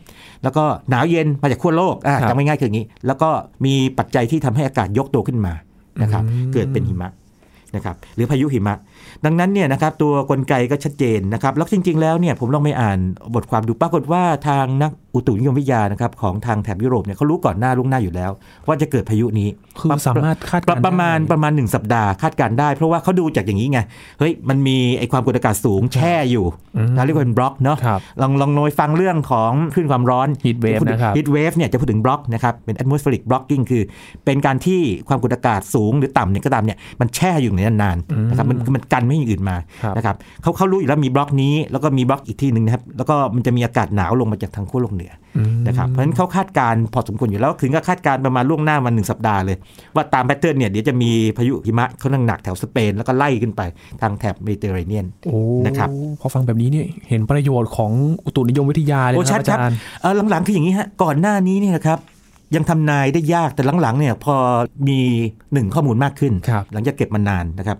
[0.44, 3.30] แล้วก็หนาวเย็นมาจากขั้วโลกอะครับจำง่ายๆคืออย่างนี้ แล้วก็
[3.65, 5.54] มีปัจจัยที่ทำให้อากาศยกตัวขึ้นมา
[6.01, 7.12] นะครับอืมเกิดเป็นหิมะ
[7.75, 8.75] นะครับหรือพายุหิมะ
[9.25, 13.00] ดังนั้นเนี่ยนะครับตัวกลไกก็ชัดเจนนะครับแล้วจริง ๆ แล้วเนี่ยผมลองไปอ่าน
[13.36, 18.31] บทความดูปรากฏว่าทางนัก อุตุนิยมวิทยานะครับของทางแถบยุโรปเนี่ยเขารู้ก่อนหน้าล่วงหน้าอยู่แล้ว
[18.67, 23.79] ว่าจะเกิดพายุนี้คือสามารถคาดปการระณ์ประมาณได้ประมาณ1สัปดาห์คาดการณ์ได้ เพราะว่าเขาดูจากอย่างนี้ไง
[24.19, 26.45] เฮ้ยมันมีไอความกดอากาศสูงแช่อยู่
[26.77, 33.84] อืมนะเรียกว่าเป็นบล็อกเนาะครับลองลองลองไปฟังเรื่องของคลื่นความร้อน Heat wave นะครับ heat wave เนี่ยจะพูดถึงบล็อกนะครับเป็น atmospheric blocking คือ
[34.25, 45.05] เป็นการที่ความกดอากาศสูงหรือต่ำเนี่ยก็ตามเนี่ยมันแช่อยู่ในนั้นนานๆนะครับมันมันกันไม่ให้อย่างอื่นมาครับนะครับเขาเขารู้อยู่แล้วมีบล็อกนี้แล้วก็มีบล็อกอีกที่หนึ่งนะครับแล้วก็มันจะมีอากาศหนาวลงมาจากทางขั้วโลกเหนือ
[45.38, 49.58] อืมนะครับเพราะฉะนั้นเขาคาดการณ์พอสมควรอยู่แล้วถึงก็คาดการณ์ประมาณล่วงหน้ามาหนึ่งสัปดาห์เลย
[49.96, 53.62] ว่าตาม pattern เนี่ยเดี๋ยวจะมีพายุหิมะเขาหนักหนักๆแถวสเปน แล้วก็ไล่ขึ้นไป
[54.02, 57.92] ทางแถบเมดิเตอร์เรเนียนโอ้นะครับพอฟังแบบนี้เนี่ยเห็นประโยชน์ของ
[58.26, 62.00] อุตุนิยมวิทยาเลยโอ้ชัดนะครับอาจารย์ครับเออหลังๆคืออย่างนี้ฮะก่อนหน้านี้เนี่ยนะครับ
[62.56, 64.36] ยังทำนายได้ยากแต่หลังๆเนี่ยพอ
[64.88, 65.00] มี
[65.54, 67.78] หนึ่งข้อมูลมากขึ้นครับหลังจากเก็บมานานนะครับ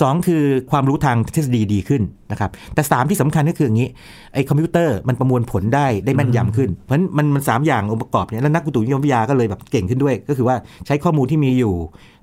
[0.00, 3.88] สองคือความรู้ทางทฤษฎีดีขึ้นนะครับแต่สามที่สำคัญก็คืออย่างนี้
[4.34, 11.74] ไอ้คอมพิวเตอร์มันประมวลผลได้ได้แม่นยำขึ้น เพราะฉะนั้นมันมันสามอย่างองค์ประกอบเนี่ยแล้วนักอุตุนิยมวิทยาก็เลยแบบเก่งขึ้นด้วย ก็คือว่าใช้ข้อมูลที่มีอยู่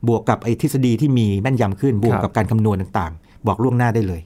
[0.07, 4.21] บวกกับไอ้ทฤษฎีที่มีแม่นยำขึ้น บวกกับการคำนวณต่างๆ บอกล่วงหน้าได้เลย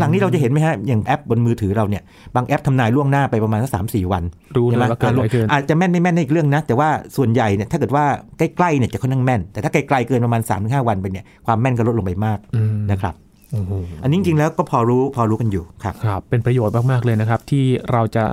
[0.00, 2.02] หลังๆนี้เราจะเห็นไหมฮะอย่างแอปบนมือถือเราเนี่ย
[2.34, 4.22] บางแอปทำนายล่วงหน้าไปประมาณสักสามสี่วัน
[4.56, 8.04] รู้เลใช่ยไหมว่าเกิดอะไรขึ้นอาจจะแม่นไม่แม่นในอีกเรื่องนะ แต่ว่าส่วนใหญ่เนี่ยถ้าเกิดว่า
[8.38, 13.14] ใกล้ๆเนี่ยจะค่อนข้างแม่น แต่ถ้าไกลๆเกินประมาณ3าถึงหวันไปเนี่ยความแม่นก็ลดลงไปมากอืมนะครับ
[13.52, 18.24] โอ้โหอันนี้จริงๆแล้วก็พอรู้พอรู้กันอยู่ครับครับเป็นประโยชน์มากๆเลยนะครับ ที่เราจะ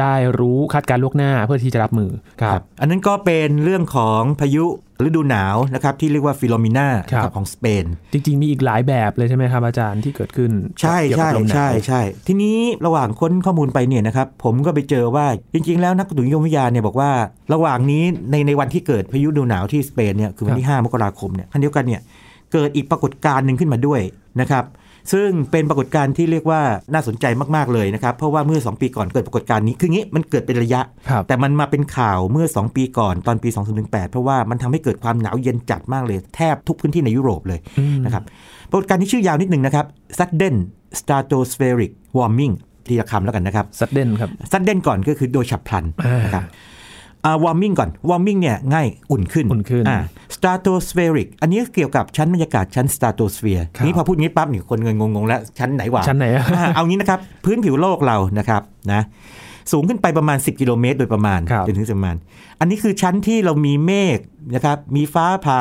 [0.00, 2.10] ได้รู้คาดการณ์ล่วงหน้าเพื่อที่จะรับมือ
[2.42, 4.64] ครับอันนั้นก็เป็นเรื่องของพายุ
[5.06, 17.10] ฤดูหนาวนะครับที่เรียกว่าฟิโลมิน่าครับของสเปน จริง ๆ มีอีกหลายแบบเลยใช่ไหมครับอาจารย์ที่เกิดขึ้น ใช่เกี่ยวกัใช่บลมหนาวใช่ใช่ทีนี้ระหว่างค้นข้อมูลไปเนี่ยนะครับผมก็ไปเจอว่าจริง ๆ แล้วนักอุตุนิยมวิทยาเนี่ยบอกว่า
[17.52, 22.00] ระหว่างนี้ในในวันที่เกิดพายุฤดูหนาวที่สเปนเนี่ยคือวันที่ 5 มกราคมเนี่ยทันเดียวกันเนี่ย
[22.52, 24.00] เกิดอีกปรากฏการณ์หนึ่งขึ้นมาด้วย
[24.40, 24.64] นะครับ
[25.12, 26.60] ซึ่งเป็นปรากฏการณ์ที่เรียกว่า
[26.92, 33.48] น่าสนใจมากๆเลยนะครับ เพราะว่าเมื่อ 2 ปีก่อนเกิดปรากฏการณ์นี้ คืองี้มันเกิดเป็นระยะครับแต่มันมาเป็นข่าวเมื่อ 2 ปีก่อนตอนปี
[33.80, 38.22] 2018 เพราะว่ามันทำให้เกิดความหนาวเย็นจัดมากเลย แทบทุกพื้นที่ในยุโรปเลยอืมนะครับ
[38.70, 39.86] ปรากฏการณ์นี้ชื่อยาวนิดหนึ่งนะครับ
[40.18, 40.56] sudden
[40.98, 42.54] stratospheric warming
[42.86, 46.44] ทีละคำแล้วกันนะครับซัดเด่นครับ sudden ก่อนก็คือโดยฉับพลันอ่านนะครับ
[47.26, 49.98] อ่า warming ก่อน warming เนี่ยง่ายอุ่นขึ้นอุ่นขึ้นอ่า
[50.34, 58.62] stratospheric อันนี้เกี่ยวกับชั้นบรรยากาศชั้น stratosphere ครับนี้พอพูดงี้ปั๊บนี่คนเงินงงๆ แล้วชั้นไหนวะชั้นไหนอะอ่าเอางี้นะครับ พื้นผิวโลกเรานะครับ
[58.92, 59.02] นะ
[59.72, 62.16] สูงขึ้นไปประมาณ 10 กิโลเมตร โดยประมาณครับจนถึงประมาณ
[62.60, 64.18] อันนี้คือชั้นที่เรามีเมฆ
[64.54, 65.60] นะครับมีฟ้าผ่า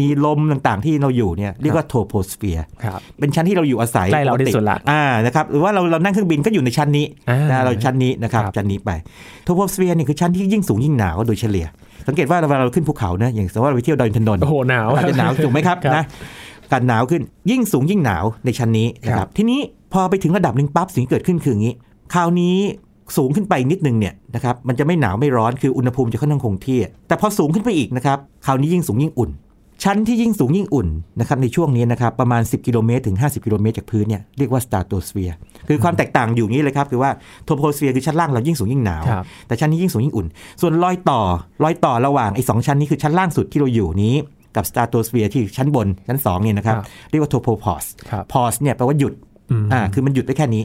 [0.00, 8.90] มีลมต่างๆ ที่เราอยู่เนี่ยเรียกว่า troposphere ครับเป็นชั้นที่เราอยู่อาศัยใกล้เราที่สุดละอ่านะครับหรือว่าเราเรานั่งเครื่องบินก็อยู่ในชั้นนี้อ่านะเราชั้นนี้นะครับครับชั้นนี้ไป
[9.44, 11.66] troposphere นี่คือชั้นที่ยิ่งสูงยิ่งหนาวโดยเฉลี่ย
[12.08, 16.04] สังเกตว่าเวลาเราขึ้นภูเขานะอย่างสมมติว่าเราไปเที่ยวดอยอินทนนท์โอ้โหหนาวอาจจะหนาวถูกไหมครับครับนะ
[16.72, 19.60] การหนาวขึ้นยิ่งสูงยิ่งหนาวในชั้นนี้นะครับครับทีนี้
[19.92, 21.74] พอไปถึงระดับหนึ่งปั๊บสิ่งที่เกิดขึ้นคืออย่างนี้
[22.14, 22.56] คราวนี้
[23.16, 29.32] สูงขึ้นไปนิดนึงเนี่ยนะครับมันจะไม่หนาวไม่ร้อนคืออุณหภูมิจะค่อนข้างคงที่ แต่พอสูงขึ้นไปอีกนะครับคราวนี้ยิ่งสูงยิ่งอุ่น
[29.84, 30.88] ชั้นที่ยิ่งสูงยิ่งอุ่น
[31.20, 35.36] นะครับในช่วงนี้นะครับประมาณ 10 กิโลเมตรถึง 50 กิโลเมตรจากพื้นเนี่ยเรียกว่า stratosphere
[35.68, 37.10] คือความแตกต่างอยู่อย่างนี้เลยครับคือว่า
[37.44, 40.26] troposphere คือชั้นล่างเรายิ่งสูงยิ่งหนาวครับแต่ชั้นนี้ยิ่งสูงยิ่งอุ่น
[40.60, 41.20] ส่วนรอยต่อ
[41.64, 44.14] รอยต่อระหว่างไอ้สองชั้นนี้คือชั้นล่างสุดที่เราอยู่นี้
[44.56, 49.14] กับ stratosphere ที่ชั้นบนชั้น2เนี่ยนะครับครับเรียกว่า tropopause ครับ pause เนี่ยแปลว่าหยุด
[49.50, 50.62] อืมอ่าคือมันหยุดได้แค่นี้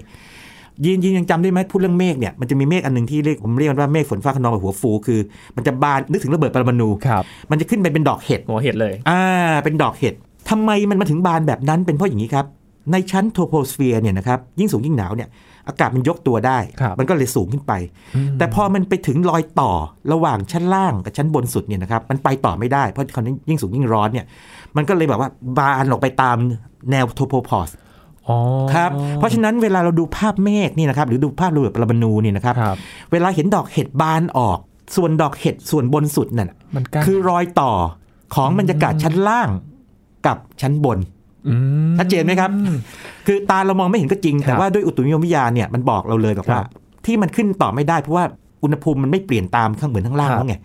[0.86, 5.20] ยีนยีนยังจำได้ไหมพูดเรื่องเมฆเนี่ยมันจะมีเมฆอันหนึ่งที่เรียกผมเรียกมันว่าเมฆฝนฟ้าคะนองแบบหัวฟูคือ
[5.56, 9.22] มันจะบานนึกถึงระเบิดปรมาณูครับมันจะขึ้นไปเป็นดอกเห็ดหัวเห็ดเลยอ่า
[9.64, 10.14] เป็นดอกเห็ด
[10.50, 12.46] ทำไมมันมาถึงบานแบบนั้นเป็นเพราะอย่างนี้ครับ
[12.92, 15.30] ในชั้นโทโพสเฟียร์เนี่ยนะครับยิ่งสูงยิ่งหนาวเนี่ย
[15.68, 17.74] อากาศมันยกตัวได้ครับมันก็เลยสูงขึ้นไป
[18.38, 19.72] แต่พอมันไปถึงรอยต่อ
[20.12, 24.26] ระหว่างชั้นล่างกับชั้นบนสุดเนี่ยนะครับมันไปต่อไม่ได้เพราะคราวนี้ยิ่งสูงยิ่งร้อนเนี่ย
[24.78, 26.38] มันก็เลยแบบว่าบานออกไปตาม
[26.92, 27.91] แนวโทโพพอสอ๋อ
[28.74, 32.78] ครับเพราะฉะนั้นเวลาเราดูภาพเมฆนี่นะครับหรือดูภาพระเบิดปรมาณูเนี่ยนะครับครับ
[33.12, 34.58] เวลาเห็นดอกเห็ดบานออก
[34.96, 37.72] ส่วนดอกเห็ดส่วนบนสุดนั่นน่ะมันกั้นคือรอยต่อ
[38.36, 39.50] ของบรรยากาศชั้นล่าง
[40.28, 41.00] กับชั้นบน
[41.92, 42.50] มชัดเจนไหมครับ
[43.28, 46.68] คือตาเรามองไม่เห็นก็จริงครับแต่ว่าด้วยอุตุนิยมวิทยาเนี่ยมันบอกเราเลยบอกว่าครับ
[47.06, 48.26] ที่มันขึ้นต่อไม่ได้เพราะว่า
[48.64, 50.56] อุณหภูมิมันไม่เปลี่ยนตามข้างเหมือนข้างล่างครับแล้วไง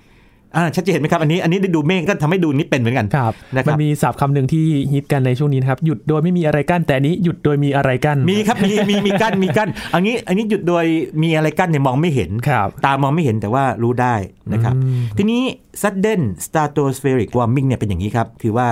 [0.57, 10.85] อ่าชัดเจนไหมครับอันนี้อันนี้ได้ดูเมฆก็ทำให้ดูนี่เป็นเหมือนกันครับนะครับมันมีศัพท์คำหนึ่งที่ฮิตกันในช่วงนี้นะครับหยุดโดยไม่มีอะไรกั้นแต่อันนี้หยุดโดยมีอะไรกั้นมีครับมีมีมีกั้นมีกั้นอันนี้อันนี้หยุดโดย
[11.23, 14.15] มีอะไรกั้นเนี่ยมองไม่เห็นครับตามองไม่เห็นแต่ว่ารู้ได้
[14.53, 15.43] นะครับอืมทีนี้
[15.83, 18.69] sudden stratospheric warming เนี่ยเป็นอย่างนี้ครับ คือว่า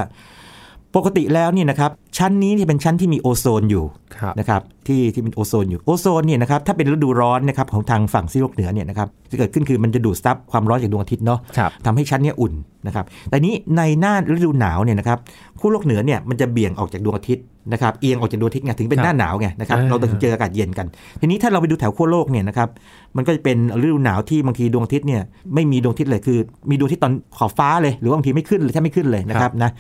[0.99, 3.85] ปกติแล้วเนี่ยนะครับชั้นนี้ที่เป็นชั้นที่มีโอโซนอยู่
[4.19, 12.53] ครับนะครับที่ที่เป็นโอโซนอยู่โอโซนเนี่ยนะครับถ้าเป็นฤดูร้อนนะครับของทางฝั่งซีกโลกเหนือเนี่ยนะครับจะเกิดขึ้นคือมันจะดูดซับความร้อนจากดวงอาทิตย์เนาะครับทำให้ชั้นเนี้อุ่น
[12.87, 15.19] นะครับแต่นี้ในหน้าฤดูหนาวเนี่ยนะครับ
[15.59, 20.87] ขั้วโลกเหนือเนี่ยมันจะเบี่ยงออกจากดวงอาทิตย์นะครับเอียงออกจากดวงอาทิตย์ไงถึงเป็นครับหน้าหนาวไงนะครับอ่าเราถึงเจออากาศเย็นกัน
[21.21, 22.69] ทีนี้ถ้าเราไปดูแถวขั้วโลกเนี่ยนะครับ
[23.17, 25.23] มันก็จะเป็นฤดูหนาวที่บางทีดวงอาทิตย์เนี่ย
[25.55, 26.39] ไม่มีดวงอาทิตย์เลยคือ
[26.71, 29.71] มีดวงอาทิตย์ตอนขอบฟ้าเลย หรือว่าบางทีไม่ขึ้นเลยแทบไม่ขึ้นเลยนะครับนะ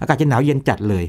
[0.00, 1.04] อากาศจะหนาวเย็นจัดเลย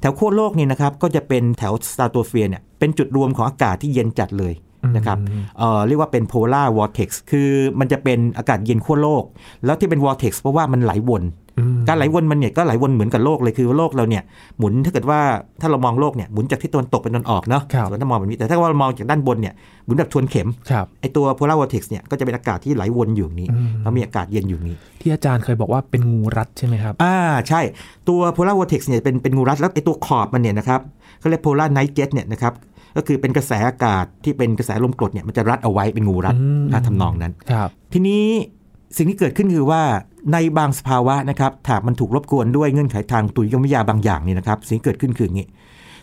[0.00, 4.54] แถวขั้วโลกเนี่ยนะครับก็จะเป็นแถวสตาร์โตเฟียร์เนี่ยเป็นจุดรวมของอากาศที่เย็นจัดเลย
[4.96, 5.18] นะครับ
[5.58, 9.24] เอ่อเรียกว่าเป็น polar vortex คือมันจะเป็นอากาศเย็นขั้วโลก
[9.64, 11.32] แล้วที่เป็น vortex เพราะว่ามันไหลวนอืม
[11.88, 14.22] การไหลวนมันเนี่ยก็ไหลวนเหมือนกับโลกเลยคือว่าโลกเราเนี่ย
[14.58, 15.20] หมุนถ้าเกิดว่า
[15.60, 27.16] ถ้าเรามองโลกเนี่ยหมุนจากทิศตะวันตกเป็นตะวันออกเนาะครับส่วนถ้ามองแบบนี้แต่ถ้าว่าเรามองจากด้านบนเนี่ยหมุนแบบทวนเข็มครับไอตัว polar vortex เนี่ยก็จะเป็นอากาศที่ไหลวนอยู่อย่างนี้อืมแล้วมีอากาศเย็นอยู่อย่างนี้ ที่อาจารย์เคยบอกว่าเป็นงูรัดใช่ไหมครับอ่า
[27.48, 27.60] ใช่
[28.08, 30.80] ตัว polar vortex เนี่ยเป็นเป็นงูรัดแล้วไอตัวขอบมันเนี่ยนะครับ
[31.20, 32.54] เขาเรียก polar night jet เนี่ยนะครับ
[32.96, 38.24] ก็คือเป็นกระแสอากาศที่เป็นกระแสลมกรดเนี่ยมันจะรัดเอาไว้เป็นงูรัดอืมอ่าทำนองนั้นครับทีนี้
[38.96, 39.82] สิ่งที่เกิดขึ้นคือว่า
[40.32, 45.46] ในบางสภาวะนะครับถ้ามันถูกรบกวนด้วยเงื่อนไขทางตุลิยมวิทยาบางอย่างนี่นะครับสิ่งที่เกิดขึ้นคืออย่างนี้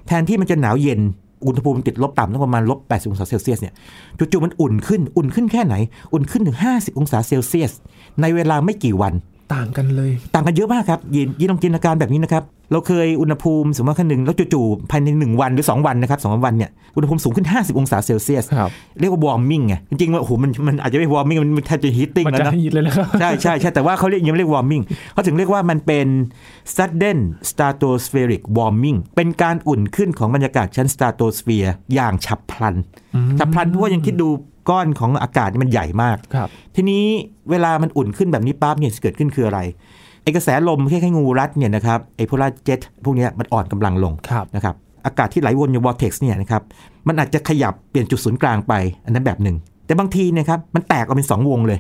[0.08, 1.00] แทนที่มันจะหนาวเย็น
[1.46, 3.74] อุณหภูมิติดลบต่ำตั้งประมาณลบ80องศาเซลเซียสเนี่ย
[4.18, 5.76] จู่ๆมันอุ่นขึ้นอุ่นขึ้นแค่ไหน
[6.14, 7.72] อุ่นขึ้นถึง 50 องศาเซลเซียส
[8.22, 9.14] ในเวลาไม่กี่วัน
[9.56, 12.44] ต่างกันเลย ต่างกันเยอะมากครับยินยินลองจินตนาการแบบนี้นะครับ
[12.74, 24.52] เราเคยอุณหภูมิสมมติว่าขั้นหนึ่งแล้วจู่ๆภายใน 1 วันหรือ 2 วันนะครับสองวันเนี่ยอุณหภูมิสูงขึ้น 50 องศาเซลเซียสครับเรียกว่า warming ไงจริงๆว่าโอ้โหมันมันอาจจะไม่ warming มันแทบจะ heating มันแล้วจะนะ heat เลยนะครับใช่ใช่ใช่แต่ว่าเขาเรียกยังไม่เรียก
[24.54, 24.84] warming
[25.14, 26.08] เขาถึงเรียกว่ามันเป็น
[26.76, 32.76] sudden stratospheric warming เป็นการอุ่นขึ้นของบรรยากาศชั้น stratosphere อย่างฉับพลัน
[33.40, 34.30] ฉับพลันเพราะว่ายังคิดดู
[34.70, 37.04] ก้อนของอากาศนี่มันใหญ่มากครับทีนี้
[37.50, 39.60] เวลามันอุ่นขึ้นแบบนี้ปั๊บเนี่ยเกิดขึ้นคืออะไร
[40.24, 46.62] ไอกระแสลมคล้ายๆงูรัดเนี่ยนะครับไอ polar jet พวกเนี้ยมันอ่อนกำลังลงครับนะครับอากาศที่ไหลวนอยู่ vortex เนี่ยนะครับ
[47.08, 48.74] มันอาจจะขยับเปลี่ยนจุดศูนย์กลางไป
[49.06, 49.56] อันนั้นแบบหนึ่ง
[49.86, 51.80] แต่บางทีนะครับมันแตกออกเป็น 2 วงเลย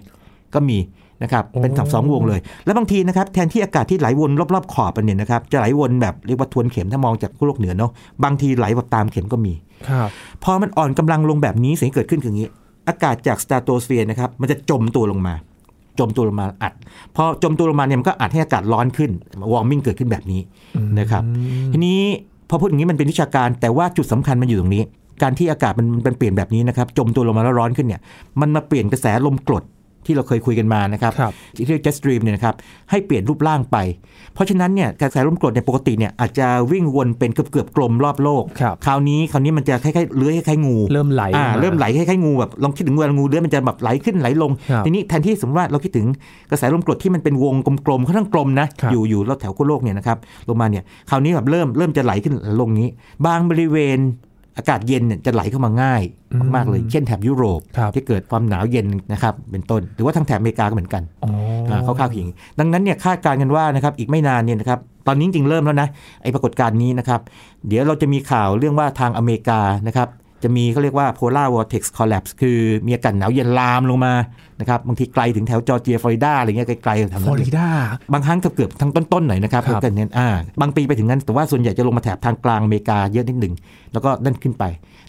[0.53, 0.77] ก็มี
[1.23, 7.91] นะครับเป็นสองสองวงเลย แล้วบางทีนะครับแทนที่อากาศที่ไหลวนรอบๆขอบมันเนี่ยนะครับจะไหลวนแบบเรียกว่าทวนเข็มถ้ามองจากขั้วโลกเหนือเนาะ
[8.23, 9.53] บางทีไหลแบบตามเข็มก็มี
[9.89, 10.10] ครับ
[10.43, 12.47] พอมันอ่อนกำลังลงแบบนี้สิ่งที่เกิดขึ้นคืออย่างนี้
[12.88, 15.34] อากาศจาก stratosphere นะครับมันจะจมตัวลงมา
[15.99, 16.73] จมตัวลงมาอัด
[17.15, 19.12] พอจมตัวลงมาเนี่ยมันก็อัดให้อากาศร้อนขึ้น
[19.51, 20.41] warming เกิดขึ้นแบบนี้
[20.99, 21.23] นะครับ
[21.73, 21.99] ทีนี้
[22.49, 24.84] พอพูดอย่างนี้มันเป็นวิชาการ แต่ว่าจุดสำคัญมันอยู่ตรงนี้
[25.21, 28.01] การที่อากาศมันมันเปลี่ยนแบบนี้นะครับจมตัวลงมาแล้วร้อนขึ้นเนี่ย
[28.41, 29.63] มันมาเปลี่ยนกระแสลมกรด
[30.05, 32.55] ที่เราเคยคุยกันมานะครับครับที่เรียก jet stream เนี่ยนะครับ
[32.91, 33.77] ให้เปลี่ยนรูปร่างไป
[34.33, 46.07] เพราะฉะนั้นเนี่ยกระแสลมกรดเนี่ยปกติเนี่ยอาจจะวิ่งวนเป็นเกือบๆกลมรอบโลกครับคราวนี้คราวนี้มันจะคล้ายๆเลื้อยคล้ายๆงู เริ่มไหลอ่าออกอ่าเริ่มไหลคล้ายๆงูแบบลองคิดถึงเวลางูเลื้อยมันจะแบบไหลขึ้นไหลลงครับทีนี้แทนที่สมมติว่าเราคิดถึง
[46.51, 52.87] กระแสลมกรดที่มันเป็นวงกลมๆค่อนข้างกลมนะครับอยู่อยู่รอบแถวขั้วโลกเนี่ยนะครับลงมาเนี่ยคราวนี้แบบเริ่มเริ่มจะไหลขึ้นลงนี้
[53.25, 53.99] บางบริเวณ
[54.57, 56.01] อากาศเย็นเนี่ยจะไหลเข้ามาง่าย
[56.55, 61.31] มากๆเลย เช่นแถบยุโรปครับที่เกิดความหนาวเย็นนะครับเป็นต้น หรือว่าทางแถบอเมริกาก็เหมือนกันอ๋อ
[61.69, 65.87] ออ่าคร่าวๆคืออย่างนี้ดังนั้นเนี่ยคาดการณ์กันว่านะครับอีกไม่นานเนี่ยนะครับตอนนี้จริงๆเริ่มแล้วนะ
[66.21, 67.21] ไอปรากฏการณ์นี้นะครับ
[67.67, 70.07] เดี๋ยวเราจะมีข่าวเรื่องว่าทางอเมริกานะครับ
[70.43, 74.13] จะมีเขาเรียกว่า polar vortex collapse คือมีอากาศหนาวเย็นลามลงมา
[74.60, 77.67] นะครับบางทีไกลถึงแถวจอร์เจียฟลอริดาอะไรเงี้ยไกลๆทางฟลนั้อนริดา
[78.13, 80.27] บางครั้งเกือบๆทั้งต้นๆหน่อยนะครับครับกันเน้นอ่า
[80.62, 83.53] บางปีไปถึงนั้น แต่ว่าส่วนใหญ่จะลงมาแถบทางกลางอเมริกาเยอะนิดหนึ่ง
[83.93, 84.63] แล้วก็นั่นขึ้นไป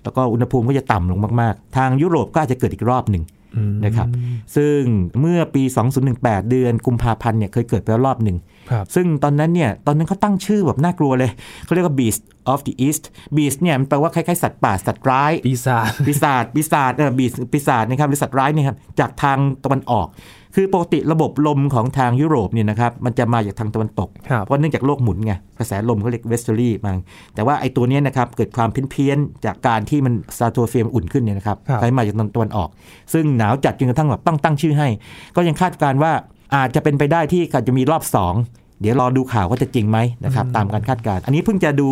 [0.05, 3.44] แล้วก็อุณหภูมิก็จะต่ำลงมากๆ ทางยุโรปก็อาจจะเกิดอีกรอบหนึ่งอืม
[3.85, 4.09] นะครับ
[4.57, 4.81] ซึ่ง
[5.21, 5.63] เมื่อปี
[6.07, 8.37] 2018 เดือนกุมภาพันธ์เนี่ยเคยเกิดไปแล้วรอบหนึ่ง
[8.71, 11.31] ครับซึ่งตอนนั้นเนี่ย ตอนนั้นเขาตั้งชื่อแบบน่ากลัวเลย
[11.65, 13.05] เขาเรียกว่า beast of the east
[13.37, 20.07] beast เนี่ยมันแปลว่าคล้ายๆ สัตว์ป่าสัตว์ร้าย ปีศาจ ปีศาจ ปีศาจ เออบีปีศาจนะครับหรือสัตว์ร้ายเนี่ยครับ จากทางตะวันออก
[20.55, 26.93] คือปกติระบบลมของทางยุโรปเนี่ยนะครับมันจะมาจากทางตะวันตกครับเพราะเนื่องจากโลกหมุนไงกระแสลมเขาเรียก westerly มา
[27.35, 32.69] แต่ว่าไอ้ตัวเนี้ยนะครับเกิดความเพี้ยนๆจากการที่มัน stratosphere อุ่นขึ้นเนี่ยนะครับครับใช้มาจากตะวันออก
[33.13, 34.89] ซึ่งหนาวจัดจนกระทั่งแบบต้องตั้งชื่อให้
[35.37, 36.13] ก็ยังคาดการณ์ว่า
[36.55, 38.35] อาจจะเป็นไปได้ที่อาจจะมีรอบสอง
[38.81, 41.89] เดี๋ยวรอดูข่าวว่าจะจริงไหมนะครับตามการคาดการณ์อันนี้เพิ่งจะดู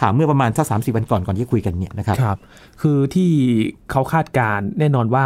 [0.00, 2.38] ข่าวเมื่อประมาณสักสามสิบวันก่อนก่อนที่คุยกันเนี่ยนะครับครับ
[2.82, 3.30] คือที่
[3.90, 5.24] เขาคาดการณ์แน่นอนว่า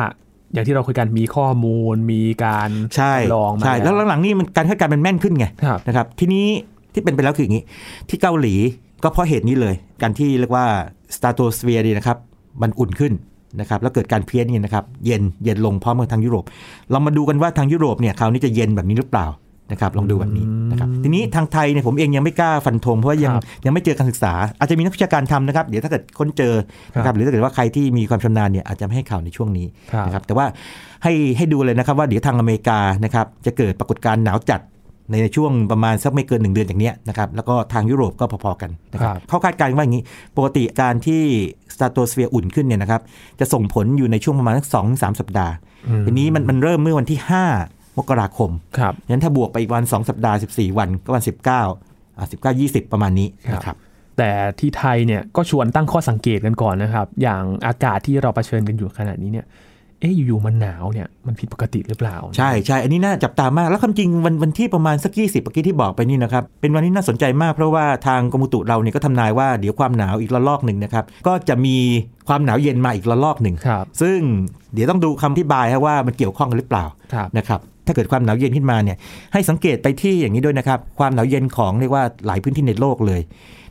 [0.53, 6.47] อย่างที่เราคุยกันมีข้อมูลมีการใช่จำลองมาใช่แล้วหลังๆนี่มันการคาดการณ์มันแม่นขึ้นไงครับนะครับทีนี้
[6.93, 7.65] ที่เป็นไปแล้วคืออย่างนี้
[8.09, 8.55] ที่เกาหลี
[9.03, 10.67] ก็เพราะเหตุนี้เลย การที่เรียกว่า
[11.17, 12.19] สตา t โ s สเฟียร์นี่นะครับ
[12.63, 13.13] มันอุ่นขึ้น
[13.61, 16.45] นะครับแล้วเกิดการเพี้ยนนี่นะครับ เย็นเย็นลงพร้อมกับทางยุโรป
[16.91, 19.27] เรามาดูกันว่าทางยุโรปเนี่ยคราวนี้จะเย็นแบบนี้หรือเปล่า
[19.71, 26.55] นะครับลองดูแบบนี้นะครับทีนี้ทางไทยเนี่ยผมเองยังไม่กล้าฟันธงเพราะว่ายังครับยังไม่เจอการศึกษา อาจจะมีนักวิชาการทำนะครับ เดี๋ยวถ้าเกิดค้นเจอ
[26.97, 30.47] นะคครัรับบหรือถ้าเกิดว่าใครที่มีความชำนาญเนี่ยอาจจะไม่ให้ข่าวในช่วงนี้ครับนะครับแต่ว่า
[31.03, 34.63] ให้ให้ดูเลยนะครับว่าเดี๋ยวทางอเมริกานะครับจะเกิดปรากฏการณ์หนาวจัด
[35.11, 40.05] ในช่วงประมาณสักไม่เกิน 1 เดือนจากเนี้ยนะครับแล้วก็ทางยุโรปก็พอๆกันนะครับครับเขาคาดการณ์ว่าอย่างนี้
[40.37, 41.23] ปกติการที่
[41.75, 43.01] สตา t โ s สเฟียร์อุ่นขึ้นเนี่ยนะครับ
[43.41, 45.55] จะส่งผลอยู่ในช่วงประมาณสักสองสามสัปดาห์
[45.89, 47.19] อืมทีนี้มันมันเริ่มเมื่อวันที่
[47.51, 53.77] 5 มกราคมครับงั้นถ้าบวกไปอีกวัน 2 สัปดาห์ 14 วันก็วัน 19อ่า19 20ประมาณนี้นะครับ
[54.19, 54.31] แต่
[54.61, 59.47] ที่ไทยเนี่ยก็ชวนตั้งข้อสังเกตกันก่อนนะครับ อย่างอากาศที่เราเผชิญกันอยู่ขณะนี้เนี่ย
[60.01, 71.77] เอ๊ะอยู่ๆมันหนาวเนี่ยมันผิดปกติหรือเปล่า ใช่ใช่อันนี้น่าจับตามาก แล้วความจริงวันวันที่ประมาณสักยี่สิบเมื่อกี้ที่บอกไปนี่นะครับ เป็นวันที่น่าสนใจมากเพราะว่าทางกรมอุตุเราเนี่ยก็ทำนายว่าเดี๋ยวความหนาวอีกระลอกหนึ่งนะครับ ก็จะมี
[72.29, 74.19] ความหนาวเย็นมาอีกระลอกหนึ่งครับซึ่ง
[74.75, 78.97] เดี๋ยวต้องดูคำอธิบายครับว่ามันเกี่ยวข้องกันหรือเปล่าครับนะครับ ถ้าเกิดความหนาวเย็นขึ้นมาเนี่ย
[79.33, 83.21] ให้สังเกตไปที่อย่างนี้ด้วยนะครับ ความหนาวเย็นของเรียกว่าหลายพื้นที่ในโลกเลย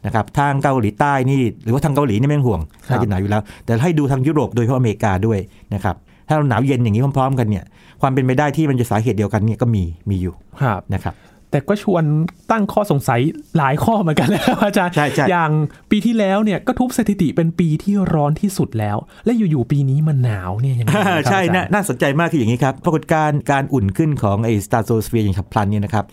[0.06, 5.40] นะครับทางเกาหลีใต้นี่หรือว่าทางเกาหลีนี่ไม่ต้องห่วงครับน่าจะหนาวอยู่แล้ว แต่ให้ดูทางยุโรปโดยเฉพาะอเมริกาด้วย
[5.74, 5.96] นะครับ
[6.28, 7.64] ถ้าเราหนาวเย็นอย่างนี้พร้อม ๆ กันเนี่ย
[8.02, 11.14] ความเป็นไปได้ที่มันจะสาเหตุเดียวกันเนี่ยก็มีมีอยู่ครับนะครับ
[11.56, 12.04] แต่ก็ชวน
[12.52, 13.22] ตั้งข้อสงสัย
[13.58, 15.52] หลายข้อเหมือนกันนะครับอาจารย์ใช่ใช่อย่าง
[15.92, 26.06] ปีที่แล้วเนี่ยก็ทุบสถิติเป็นปีที่ร้อนที่สุดแล้ว และอยู่ๆปีนี้มันหนาวเนี่ยยังไงครับใช่อาจารย์น่าน่าสนใจมากคืออย่างนี้ครับ ปรากฏการณ์การอุ่นขึ้นของไอ้ stratosphere อย่างฉับพลันเนี่ยนะครับ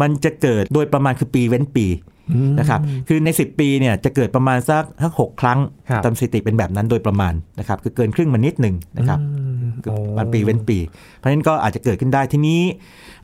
[0.00, 2.17] มันจะเกิดโดยประมาณคือปีเว้นปีอืม
[2.58, 5.58] นะครับคือใน 10 ปีเนี่ยจะเกิดประมาณสักสักหกครั้ง
[5.90, 9.26] ครับตามสถิติเป็นแบบนั้นโดยประมาณนะครับคือเกินครึ่งมานิดหนึ่งนะครับอื
[9.66, 10.78] มโอ้มันปีเว้นปี
[11.16, 12.60] เพราะฉะนั้นก็อาจจะเกิดขึ้นได้ทีนี้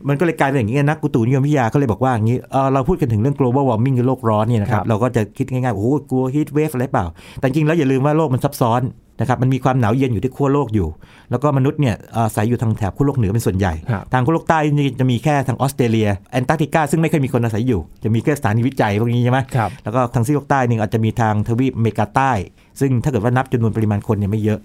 [0.07, 7.05] มันก็เลยกลายเป็นอย่างนี้นักอุตุนิยมวิทยาก็เลยบอกว่าอย่างนี้เอ่อเราพูดกันถึงเรื่อง global warming คือโลกร้อนเนี่ยนะครับเราก็จะคิดง่ายๆโอ้โหกลัว heat wave อะไรเปล่า
[7.39, 8.81] แต่จริงแล้วอย่าลืมว่าโลกมันซับซ้อน
[9.19, 10.87] นะครับมันมีความหนาวเย็นอยู่ที่ขั้วโลกอยู่
[11.31, 22.31] แล้วก็มนุษย์เนี่ยอาศัยอยู่ทางแถบขั้วโลกเหนือเป็นส่วนใหญ่ครับทางขั้วโลกใต้นี่จะมีแค่ทางออสเตรเลียแอนตาร์กติกาซึ่งไม่เคยมีคนอาศัยอยู่ จะมีแค่สถานีวิจัยพวกนี้ใช่ไหมครับแล้วก็ทางซีกโลกใต้หนึ่งอาจจะมีทางทวีปอเมริกาใต้
[22.79, 24.59] ซึ่งถ้าเกิดว่านับจำนวนปริมาณคนเนี่ยไม่เยอะ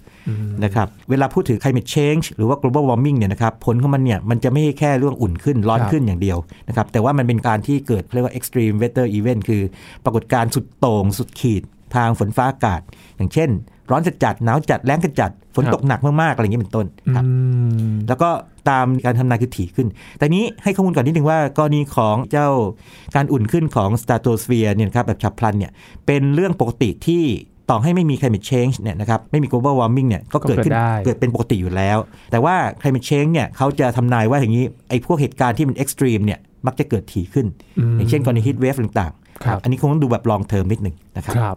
[0.65, 9.63] นะครับเวลาพูดถึง climate change หรือว่า global warming เนี่ยนะครับผลของมันเนี่ยมันจะไม่ใช่แค่เรื่องอุ่นขึ้นร้อนครับขึ้นอย่างเดียวนะครับแต่ว่ามันเป็นการที่เกิดเรียกว่า extreme weather event คือ
[10.05, 11.63] ปรากฏการณ์สุดโต่งสุดขีด
[11.97, 12.81] ทางฝนฟ้าอากาศ
[13.17, 13.51] อย่างเช่น
[13.91, 17.31] ร้อนจัดจัดๆหนาวจัดแล้งจัดจัดๆฝนตกหนักมากๆอะไรอย่างนี้เป็นต้นครับอื
[17.89, 18.31] มแล้วก็
[18.71, 22.49] ตามการทำนายคือถี่ขึ้น แต่นี้ให้ข้อมูลก่อนนิดนึงว่ากรณีของเจ้า
[23.17, 25.73] การอุ่นขึ้นของ stratosphere เนี่ยนะครับแบบฉับพลันเนี่ย
[26.07, 27.25] เป็นเรื่องปกติที่
[27.71, 31.99] ต่อให้ไม่มี climate change เนี่ยนะครับไม่มี global warming เนี่ยก็เกิดขึ้นก็เกิดได้เกิดเป็นปกติอยู่แล้ว
[32.31, 37.47] แต่ว่า climate change เนี่ยเขาจะทำนายว่าอย่างนี้ไอ้พวกเหตุการณ์ที่มัน extreme เนี่ยมักจะเกิดถี่ขึ้น
[37.95, 41.57] มอย่างเช่นกรณี heat wave ต่างๆครับอันนี้คงต้องดูแบบ long term นิดหนึ่งนะครับครับ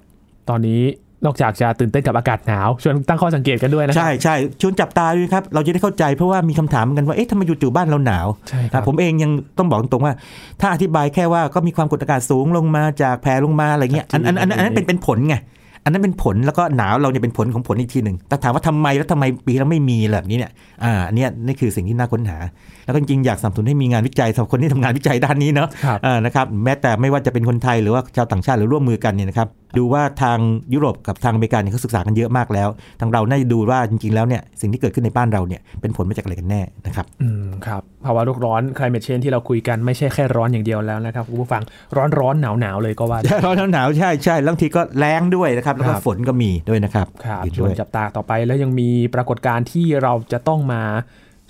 [0.49, 0.81] ตอนนี้
[1.25, 10.13] นอกจากจะตื่นเต้นกับอากาศหนาวชวนตั้งข้อสังเกตกันด้วยนะครัใช่ใช่ชวนจับตาด้วยครับ เราจะได้เข้าใจเพราะว่ามีคำถามเหมือนกันว่าเอ๊ะทำไมจู่ๆบ้านเราหนาวใช่ครับนะผมเองยังต้องบอกตรงๆว่า
[10.61, 15.37] ถ้าอธิบายแค่ว่าก็มีความกดอากาศสูงลงมาจากแผ่ลงมาอะไรเงี้ยอันอันอันอันนั้นเป็นเป็นผลไง
[15.83, 20.51] อันนั้นเป็นผลแล้วก็หนาวเราเนี่ยเป็นผลของผลอีกทีหนึ่งแต่ถามว่าทำไมแล้วทำไมปีเราไม่มีแบบนี้เนี่ย
[20.83, 22.37] อ่าอันเนี้ยนี่คือสิ่งที่น่าค้นหา
[22.85, 30.39] แล้วก็จริงๆอยากสนับสนุนให้มีงานวิจัยสำหรับคนที่ทำงานวิจัยด้านนี้เนาะครับอ่านะครับแม้แต่ไม่ว่าจะเป็นคนไทยหรือว่าชาวต่างชาติหรือร่วมมือกันเนี่ยนะครับ ดูว่าทาง
[30.73, 41.63] ยุโรปกับทางอเมริกาเนี่ยเขาศึกษากันเยอะมากแล้ว ทางเราน่าจะดูว่าจริงๆแล้วเนี่ยสิ่งที่เกิดขึ้นในบ้านเราเนี่ยเป็นผลมาจากอะไรกันแน่นะครับอืมครับภาวะโลกร้อน climate change ที่เราคุยกันไม่ใช่แค่ร้อนอย่างเดียวแล้วนะครับคุณผู้ฟัง
[41.97, 50.81] ร้อนร้อนหนาวหนาวๆเลยก็ว่าได้ร้อนหนาวๆใช่ใช่แล้วบางทีก็แรงด้วยนะครับแล้วก็ครับฝนก็มีด้วยนะครับครับเห็นชวด้นวยจับตาต่อไปแล้วยังมีปรากฏการณ์ที่เราจะต้องมา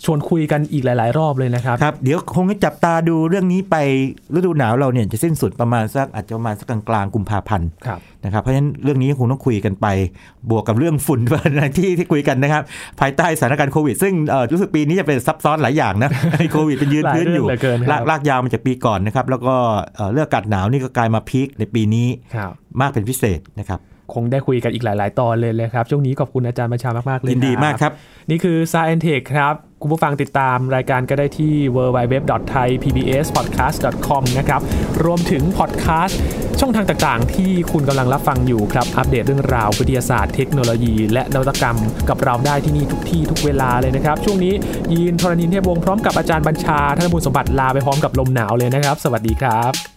[0.06, 3.76] ชวนคุยกันอีกหลาย ๆ รอบเลยนะครับครับ เดี๋ยวคงจะจับตาดูเรื่องนี้ไป
[4.36, 9.88] ฤดูหนาวเราเนี่ยจะสิ้นสุดประมาณสักอาจจะประมาณสักกลางๆกุมภาพันธ์ครับนะครับเพราะฉะนั้นเรื่องนี้คงต้องคุยกันไป
[10.50, 11.20] บวกกับเรื่องฝุ่น
[11.78, 12.64] ที่ที่คุยกันนะครับ
[13.00, 16.10] ภายใต้สถานการณ์โควิด ซึ่งเอ่อรู้สึกปีนี้จะเป็นซับซ้อนหลายอย่างนะ
[16.52, 19.56] โควิดเป็นยืนหลายพื้นอยู่เรื่องเหลือเกินครับลากลากยาวมาจากปีก่อนนะครับแล้วก็
[19.96, 23.80] เอ่อเรื่องอากาศหนาวนี่ก็กลายมาพีคในปีนี้ครับมากเป็นพิเศษนะครับ
[24.14, 27.92] คงได้คุยกันอีกหลาย ๆ ตอนเลยเลยครับช่วงนี้ขอบคุณอาจารย์บัญชามาก ๆ เลยยินดีมากครับ
[28.30, 34.62] นี่คือ Science Tech ครับ คุณผู้ฟังติดตามรายการก็ได้ที่ www.thaipbspodcast.com นะครับ
[35.06, 36.20] รวมถึงพอดแคสต์
[36.60, 41.78] ช่องทางต่าง ๆ ที่คุณกำลังรับฟังอยู่ครับ อัปเดตเรื่องราววิทยาศาสตร์เทคโนโลยี และนวัตกรรม
[42.10, 44.54] กับเราได้ที่นี่ทุกที่ทุกเวลาเลยนะครับ ช่วงนี้
[44.94, 49.93] ยีนทรณินเทพวงศ์พร้อมกับอาจารย์บัญชาธนบุญสมบัติลาไปพร้อมกับลมหนาวเลยนะครับ สวัสดีครับ